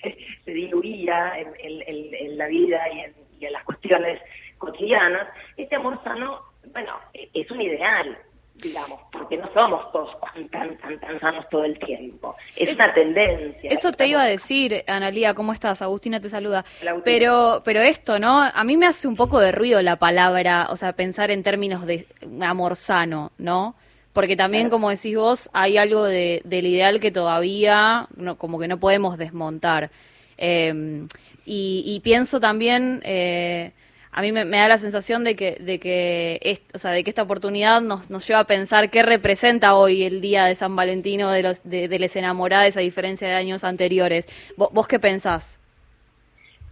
[0.45, 4.21] se diluía en, en- la vida y en, y en las cuestiones
[4.59, 5.29] cotidianas.
[5.57, 6.41] Este amor sano,
[6.73, 8.19] bueno, e- es un ideal,
[8.55, 10.11] digamos, porque no somos todos
[10.51, 12.35] tan, tan, tan sanos todo el tiempo.
[12.57, 13.71] Es, Es- una tendencia.
[13.71, 15.83] Eso te iba a decir, Analía, ¿cómo estás?
[15.83, 16.65] Agustina te saluda.
[17.05, 18.43] Pero, pero esto, ¿no?
[18.43, 21.85] A mí me hace un poco de ruido la palabra, o sea, pensar en términos
[21.87, 22.07] de
[22.41, 23.75] amor sano, ¿no?
[24.13, 28.69] Porque también, como decís vos, hay algo de, del ideal que todavía, no, como que
[28.69, 29.91] no podemos desmontar.
[30.39, 31.07] Eh,
[31.45, 33.73] y, y pienso también, eh,
[34.17, 37.25] a mí me, da la sensación de que, de que, o sea, de que esta
[37.25, 41.43] oportunidad nos, nos lleva a pensar qué representa hoy el día de San Valentino de
[41.43, 44.29] los de, de les enamorados a diferencia de años anteriores.
[44.57, 45.59] ¿Vos, qué pensás?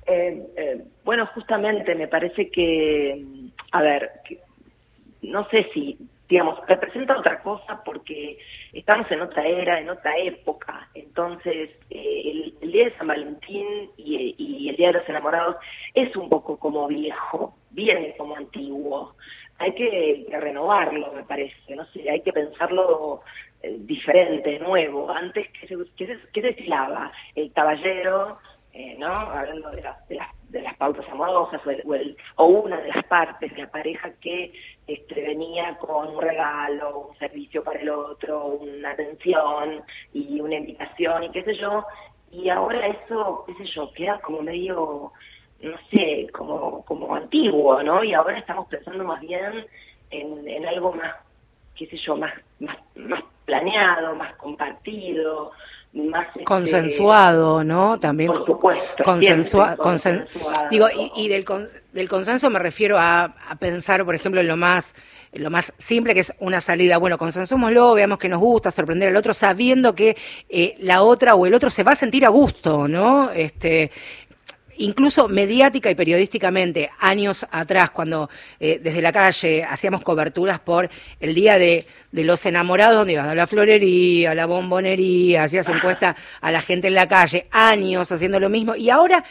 [0.07, 3.25] Eh, eh, bueno, justamente me parece que,
[3.73, 4.13] a ver,
[5.23, 8.39] no sé si, digamos, representa otra cosa porque
[8.73, 10.89] estamos en otra era, en otra época.
[10.95, 15.57] Entonces, eh, el, Día de San Valentín y, el Día de los Enamorados
[15.95, 19.15] es un poco como viejo, viene como antiguo.
[19.59, 23.21] Hay que, renovarlo, me parece, no sé, hay que pensarlo
[23.63, 25.11] eh, diferente, nuevo.
[25.11, 26.19] Antes, ¿qué se, qué se?
[27.35, 28.39] El caballero,
[28.73, 29.07] eh, ¿no?
[29.07, 32.81] Hablando de, las de, las de las pautas amorosas o, el- o, el- o una
[32.81, 34.53] de las partes de la pareja que
[34.87, 41.25] este, venía con un regalo, un servicio para el otro, una atención y una invitación
[41.25, 41.85] y qué sé yo.
[42.31, 45.13] Y ahora eso, qué sé yo, queda como medio,
[45.61, 48.03] no sé, como, como antiguo, ¿no?
[48.03, 49.67] Y ahora estamos pensando más bien
[50.11, 51.15] en, en algo más,
[51.77, 55.53] qué sé yo, más, más, más planeado, más compartido,
[55.95, 56.27] más...
[56.29, 57.99] este, Consensuado, ¿no?
[58.01, 60.27] También Por supuesto, consensua- consen-
[60.71, 64.49] digo, y, y del, con- del consenso me refiero a, a pensar, por ejemplo, en
[64.49, 64.95] lo más
[65.35, 69.09] en lo más simple que es una salida, bueno, consensuémoslo, veamos que nos gusta, sorprender
[69.09, 70.15] al otro, sabiendo que
[70.51, 73.31] eh, la otra o el otro se va a sentir a gusto, ¿no?
[73.31, 73.91] Este,
[74.83, 78.29] incluso mediática y periodísticamente, años atrás, cuando
[78.59, 83.35] eh, desde la calle hacíamos coberturas por el Día de, los Enamorados, donde ibas a
[83.35, 88.41] la florería, a la bombonería, hacías encuesta a la gente en la calle, años haciendo
[88.41, 89.25] lo mismo, y ahora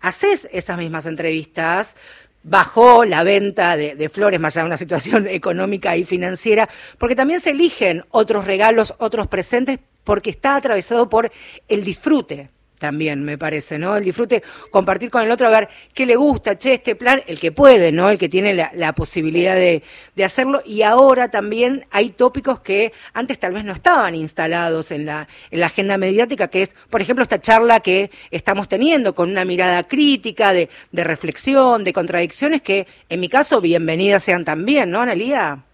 [0.00, 1.94] haces esas mismas entrevistas,
[2.42, 7.14] bajó la venta de, de flores, más allá de una situación económica y financiera, porque
[7.14, 11.30] también se eligen otros regalos, otros presentes, porque está atravesado por
[11.68, 12.55] el disfrute.
[12.78, 13.96] También, me parece, ¿no?
[13.96, 17.40] El disfrute, compartir con el otro, a ver qué le gusta, che, este plan, el
[17.40, 18.10] que puede, ¿no?
[18.10, 19.82] El que tiene la, posibilidad de,
[20.14, 20.62] de, hacerlo.
[20.64, 25.60] Y ahora también hay tópicos que antes tal vez no estaban instalados en la, en
[25.60, 29.84] la agenda mediática, que es, por ejemplo, esta charla que estamos teniendo con una mirada
[29.84, 35.65] crítica, de, de reflexión, de contradicciones, que en mi caso, bienvenidas sean también, ¿no, Analía?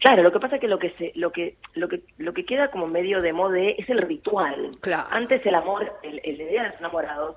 [0.00, 2.44] Claro, lo que pasa es que lo que se, lo que lo que lo que
[2.44, 4.70] queda como medio de moda es el ritual.
[4.80, 5.08] Claro.
[5.10, 7.36] Antes el amor, el, el día de los enamorados,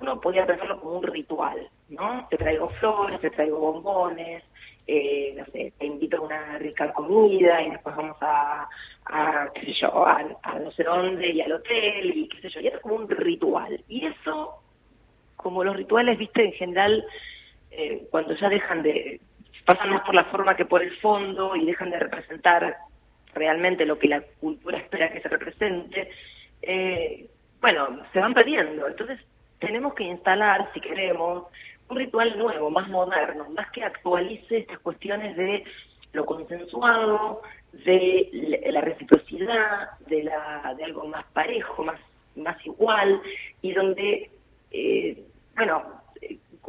[0.00, 2.26] uno podía pensarlo como un ritual, ¿no?
[2.30, 4.42] Te traigo flores, te traigo bombones,
[4.86, 8.68] eh, no sé, te invito a una rica comida y después vamos a,
[9.06, 12.48] a qué sé yo, a, a no sé dónde y al hotel y qué sé
[12.48, 13.84] yo, y era como un ritual.
[13.88, 14.56] Y eso,
[15.36, 17.04] como los rituales, viste, en general,
[17.70, 19.20] eh, cuando ya dejan de,
[19.64, 22.76] pasan más por la forma que por el fondo y dejan de representar
[23.34, 26.10] realmente lo que la cultura espera que se represente,
[26.62, 27.28] eh,
[27.60, 28.86] bueno, se van perdiendo.
[28.86, 29.20] Entonces
[29.58, 31.44] tenemos que instalar, si queremos,
[31.88, 35.64] un ritual nuevo, más moderno, más que actualice estas cuestiones de
[36.12, 37.42] lo consensuado,
[37.72, 42.00] de la reciprocidad, de, la, de algo más parejo, más,
[42.36, 43.20] más igual,
[43.62, 44.30] y donde,
[44.72, 45.22] eh,
[45.54, 45.99] bueno,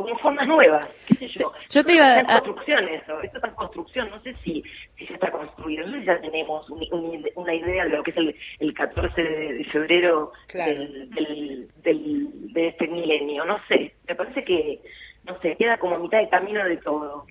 [0.03, 1.51] como formas nuevas, qué sé yo.
[1.69, 2.23] Yo te iba a...
[2.23, 4.63] construcción eso, esto está en construcción, no sé si,
[4.97, 8.03] si ya está construido, no sé si ya tenemos un, un, una idea de lo
[8.03, 10.71] que es el, el 14 de febrero claro.
[10.73, 14.81] del, del, del, de este milenio, no sé, me parece que,
[15.25, 17.25] no sé, queda como a mitad de camino de todo.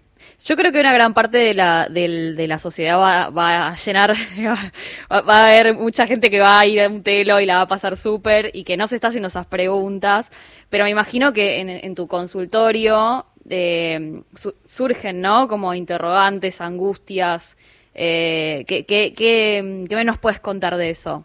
[0.45, 3.75] Yo creo que una gran parte de la, de, de la sociedad va, va, a
[3.75, 4.12] llenar,
[5.11, 7.57] va, va, a haber mucha gente que va a ir a un telo y la
[7.57, 10.31] va a pasar súper y que no se está haciendo esas preguntas,
[10.71, 15.49] pero me imagino que en, tu consultorio eh, su, surgen, ¿no?
[15.49, 17.57] Como interrogantes, angustias.
[17.95, 21.25] Eh, ¿qué, qué, qué, ¿Qué nos puedes contar de eso?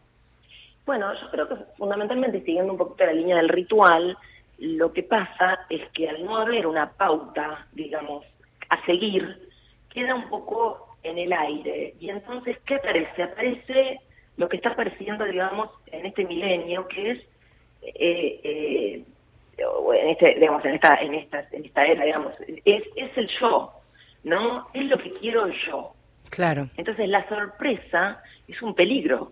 [0.86, 4.18] Bueno, yo creo que fundamentalmente siguiendo un poquito la línea del ritual,
[4.60, 8.24] lo que pasa es que al no haber una pauta, digamos,
[8.70, 9.50] a seguir,
[9.94, 11.94] queda un poco en el aire.
[12.00, 13.24] Y entonces, ¿qué aparece?
[13.24, 14.00] Aparece
[14.38, 17.20] lo que está apareciendo, digamos, en este milenio, que es,
[17.82, 19.04] eh, eh,
[19.58, 22.36] en, este, digamos, en esta, en esta, en esta era, digamos,
[22.66, 23.72] es, es el yo,
[24.24, 24.68] ¿no?
[24.74, 25.94] Es lo que quiero yo.
[26.30, 26.70] Claro.
[26.76, 29.32] Entonces, la sorpresa es un peligro,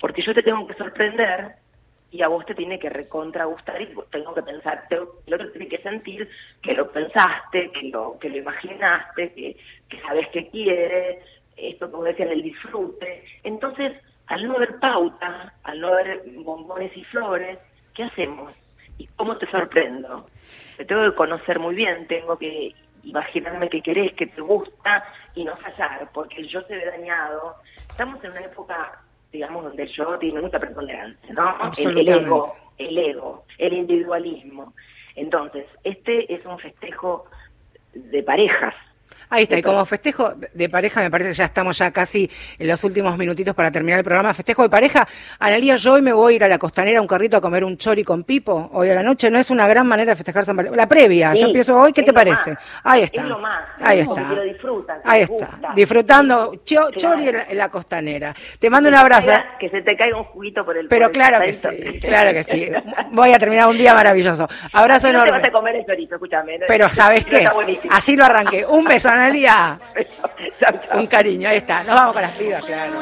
[0.00, 1.56] porque yo te tengo que sorprender
[2.10, 5.50] y a vos te tiene que recontra gustar y tengo que pensar, te, el otro
[5.52, 6.28] tiene que sentir
[6.62, 9.56] que lo pensaste, que lo, que lo imaginaste, que,
[9.88, 11.20] que sabes qué quiere,
[11.56, 13.24] esto que vos decías del disfrute.
[13.42, 13.92] Entonces,
[14.28, 17.58] al no haber pauta, al no haber bombones y flores,
[17.94, 18.54] ¿qué hacemos?
[18.96, 20.26] ¿Y cómo te sorprendo?
[20.76, 25.04] Te tengo que conocer muy bien, tengo que imaginarme que querés, que te gusta
[25.34, 27.56] y no fallar, porque yo se ve dañado.
[27.90, 29.02] Estamos en una época
[29.32, 31.56] digamos, donde yo tiene mucha preponderancia, ¿no?
[31.76, 34.72] El, el, ego, el ego, el individualismo.
[35.14, 37.26] Entonces, este es un festejo
[37.92, 38.74] de parejas.
[39.30, 42.66] Ahí está, y como festejo de pareja, me parece que ya estamos ya casi en
[42.68, 44.32] los últimos minutitos para terminar el programa.
[44.34, 45.06] Festejo de pareja,
[45.38, 47.64] Analía, yo hoy me voy a ir a la costanera, a un carrito, a comer
[47.64, 50.44] un chori con pipo, hoy a la noche, ¿no es una gran manera de festejar
[50.44, 50.76] San Valentín?
[50.76, 52.52] La previa, Sí, yo empiezo hoy, ¿qué te parece?
[52.52, 53.22] más, Ahí está.
[53.22, 53.62] Es lo más.
[53.80, 54.20] Ahí está.
[54.34, 55.72] lo disfrutan, Ahí está, gusta.
[55.74, 56.92] disfrutando cho- Claro.
[56.96, 58.34] chori en la, en la costanera.
[58.58, 59.28] Te mando un Que abrazo.
[59.28, 62.00] caiga- Que se te caiga un juguito por el Pero por el claro que sí,
[62.00, 62.68] claro que sí.
[63.12, 64.48] Voy a terminar un día maravilloso.
[64.72, 65.38] Abrazo No te enorme.
[65.40, 66.58] vas a comer el chorizo, escúchame.
[66.66, 67.48] Pero ¿sabes qué?
[67.90, 68.64] Así lo arranqué.
[68.66, 69.80] Un beso, Analia.
[70.94, 71.82] Un cariño, ahí está.
[71.82, 72.92] Nos vamos con las pibas, claro.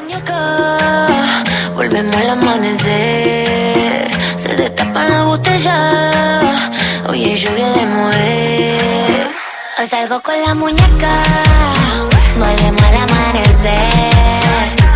[1.75, 4.09] volvemos al amanecer.
[4.35, 6.71] Se destapa la botella,
[7.07, 9.27] oye lluvia de mover.
[9.77, 11.13] Hoy salgo con la muñeca,
[12.39, 14.11] volvemos al amanecer.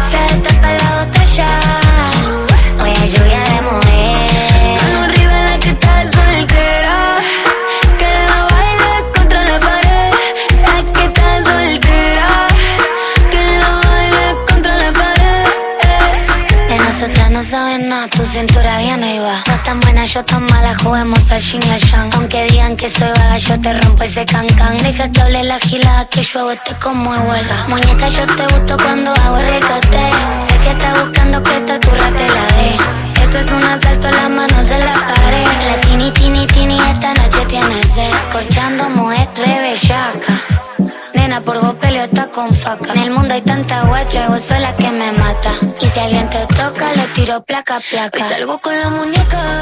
[0.09, 1.49] Se destapa la botella,
[17.51, 19.41] saben nada, tu cintura viene y va.
[19.43, 22.09] Tú tan buena, yo tan mala, juguemos al yin y al yang.
[22.15, 24.77] Aunque digan que soy vaga, yo te rompo ese cancan.
[24.77, 27.57] Deja que hable la gilada, que yo hago este como de huelga.
[27.67, 30.03] Muñeca, yo te gusto cuando hago el recate.
[30.47, 32.71] Sé que estás buscando que esta turra te la dé.
[33.23, 35.47] Esto es un asalto, las manos en la pared.
[35.67, 38.13] La tini, tini, tini, esta noche tiene sed.
[38.31, 38.89] Corchando
[42.41, 42.93] con faca.
[42.93, 45.53] En el mundo hay tanta guacha, vos sos la que me mata.
[45.79, 48.17] Y si alguien te toca, le tiro placa, placa.
[48.17, 49.59] Hoy salgo con la muñeca.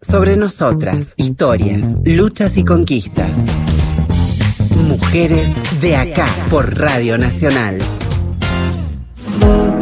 [0.00, 3.36] Sobre nosotras, historias, luchas y conquistas.
[4.76, 5.48] Mujeres
[5.80, 7.78] de acá por Radio Nacional.
[9.42, 9.80] Oh.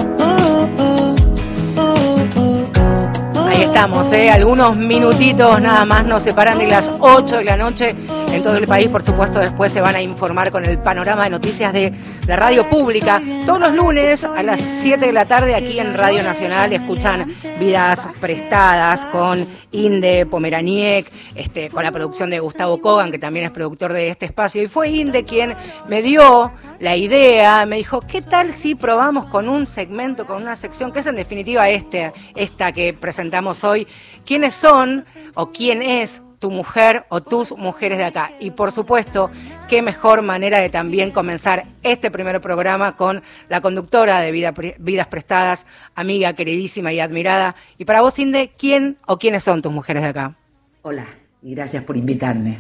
[3.79, 4.31] estamos, ¿eh?
[4.31, 7.95] algunos minutitos nada más nos separan de las 8 de la noche
[8.33, 8.91] en todo el país.
[8.91, 11.93] Por supuesto, después se van a informar con el panorama de noticias de
[12.27, 13.23] la radio pública.
[13.47, 18.07] Todos los lunes a las 7 de la tarde aquí en Radio Nacional escuchan Vidas
[18.21, 23.93] Prestadas con Inde Pomeraniec, este, con la producción de Gustavo Kogan, que también es productor
[23.93, 24.63] de este espacio.
[24.63, 25.55] Y fue Inde quien
[25.89, 30.57] me dio la idea, me dijo, ¿qué tal si probamos con un segmento, con una
[30.57, 33.87] sección, que es en definitiva este, esta que presentamos hoy?
[34.25, 35.05] ¿Quiénes son
[35.35, 38.33] o quién es tu mujer o tus mujeres de acá?
[38.41, 39.31] Y por supuesto,
[39.69, 45.67] qué mejor manera de también comenzar este primer programa con la conductora de Vidas Prestadas,
[45.95, 47.57] amiga queridísima y admirada.
[47.77, 50.37] Y para vos, Inde, ¿quién o quiénes son tus mujeres de acá?
[50.83, 51.07] Hola,
[51.43, 52.59] y gracias por invitarme.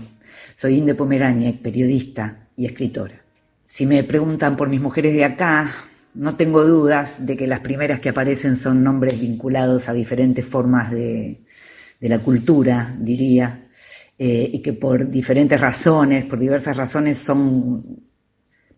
[0.55, 3.15] Soy Inde Pomeraniec, periodista y escritora.
[3.65, 5.71] Si me preguntan por mis mujeres de acá,
[6.15, 10.91] no tengo dudas de que las primeras que aparecen son nombres vinculados a diferentes formas
[10.91, 11.45] de,
[12.01, 13.68] la cultura, diría,
[14.19, 18.03] eh, y que por diferentes razones, por diversas razones, son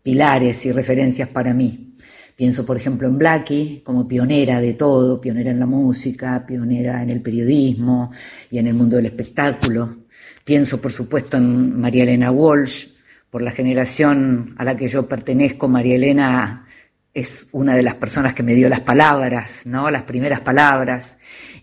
[0.03, 1.95] pilares y referencias para mí.
[2.37, 7.11] Pienso, por ejemplo, en Blackie como pionera de todo, pionera en la música, pionera en
[7.11, 8.11] el periodismo
[8.51, 10.05] y en el mundo del espectáculo.
[10.45, 12.89] Pienso, por supuesto, en María Elena Walsh,
[13.29, 16.67] por la generación a la que yo pertenezco, María Elena
[17.13, 19.91] es una de las personas que me dio las palabras, ¿no?
[19.91, 21.17] Las primeras palabras.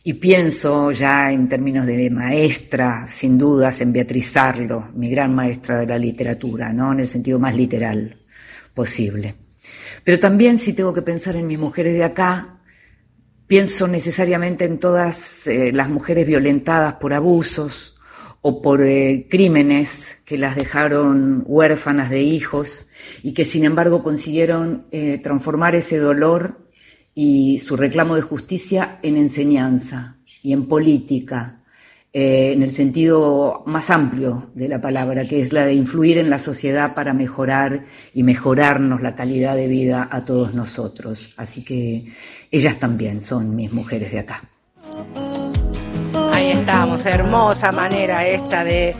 [0.03, 5.79] Y pienso ya en términos de maestra, sin dudas, en Beatriz Arlo, mi gran maestra
[5.79, 6.93] de la literatura, ¿no?
[6.93, 8.17] En el sentido más literal
[8.73, 9.35] posible.
[10.03, 12.59] Pero también si tengo que pensar en mis mujeres de acá,
[13.47, 17.96] pienso necesariamente en todas eh, las mujeres violentadas por abusos,
[18.49, 22.87] o por eh, crímenes que las dejaron huérfanas de hijos
[23.21, 26.69] y que sin embargo consiguieron eh, transformar ese dolor
[27.13, 31.61] y su reclamo de justicia en enseñanza y en política,
[32.13, 36.29] eh, en el sentido más amplio de la palabra, que es la de influir en
[36.29, 37.83] la sociedad para mejorar
[38.13, 41.33] y mejorarnos la calidad de vida a todos nosotros.
[41.35, 42.05] Así que
[42.49, 44.56] ellas también son mis mujeres de acá.
[46.37, 48.95] Ahí estamos, hermosa manera esta de,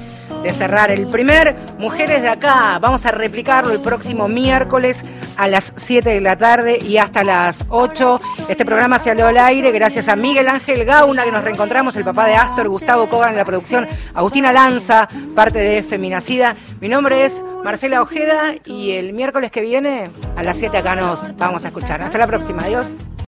[0.58, 2.80] cerrar el primer Mujeres de Acá.
[2.82, 5.04] Vamos a replicarlo el próximo miércoles
[5.36, 8.20] a las 7 de la tarde y hasta las 8.
[8.50, 12.04] Este programa se salió al aire gracias a Miguel Ángel Gauna, que nos reencontramos, el
[12.04, 16.56] papá de Astor, Gustavo Kogan en la producción, Agustina Lanza, parte de Feminacida.
[16.82, 21.38] Mi nombre es Marcela Ojeda y el miércoles que viene a las 7 acá nos
[21.38, 22.02] vamos a escuchar.
[22.02, 22.88] Hasta la próxima, adiós.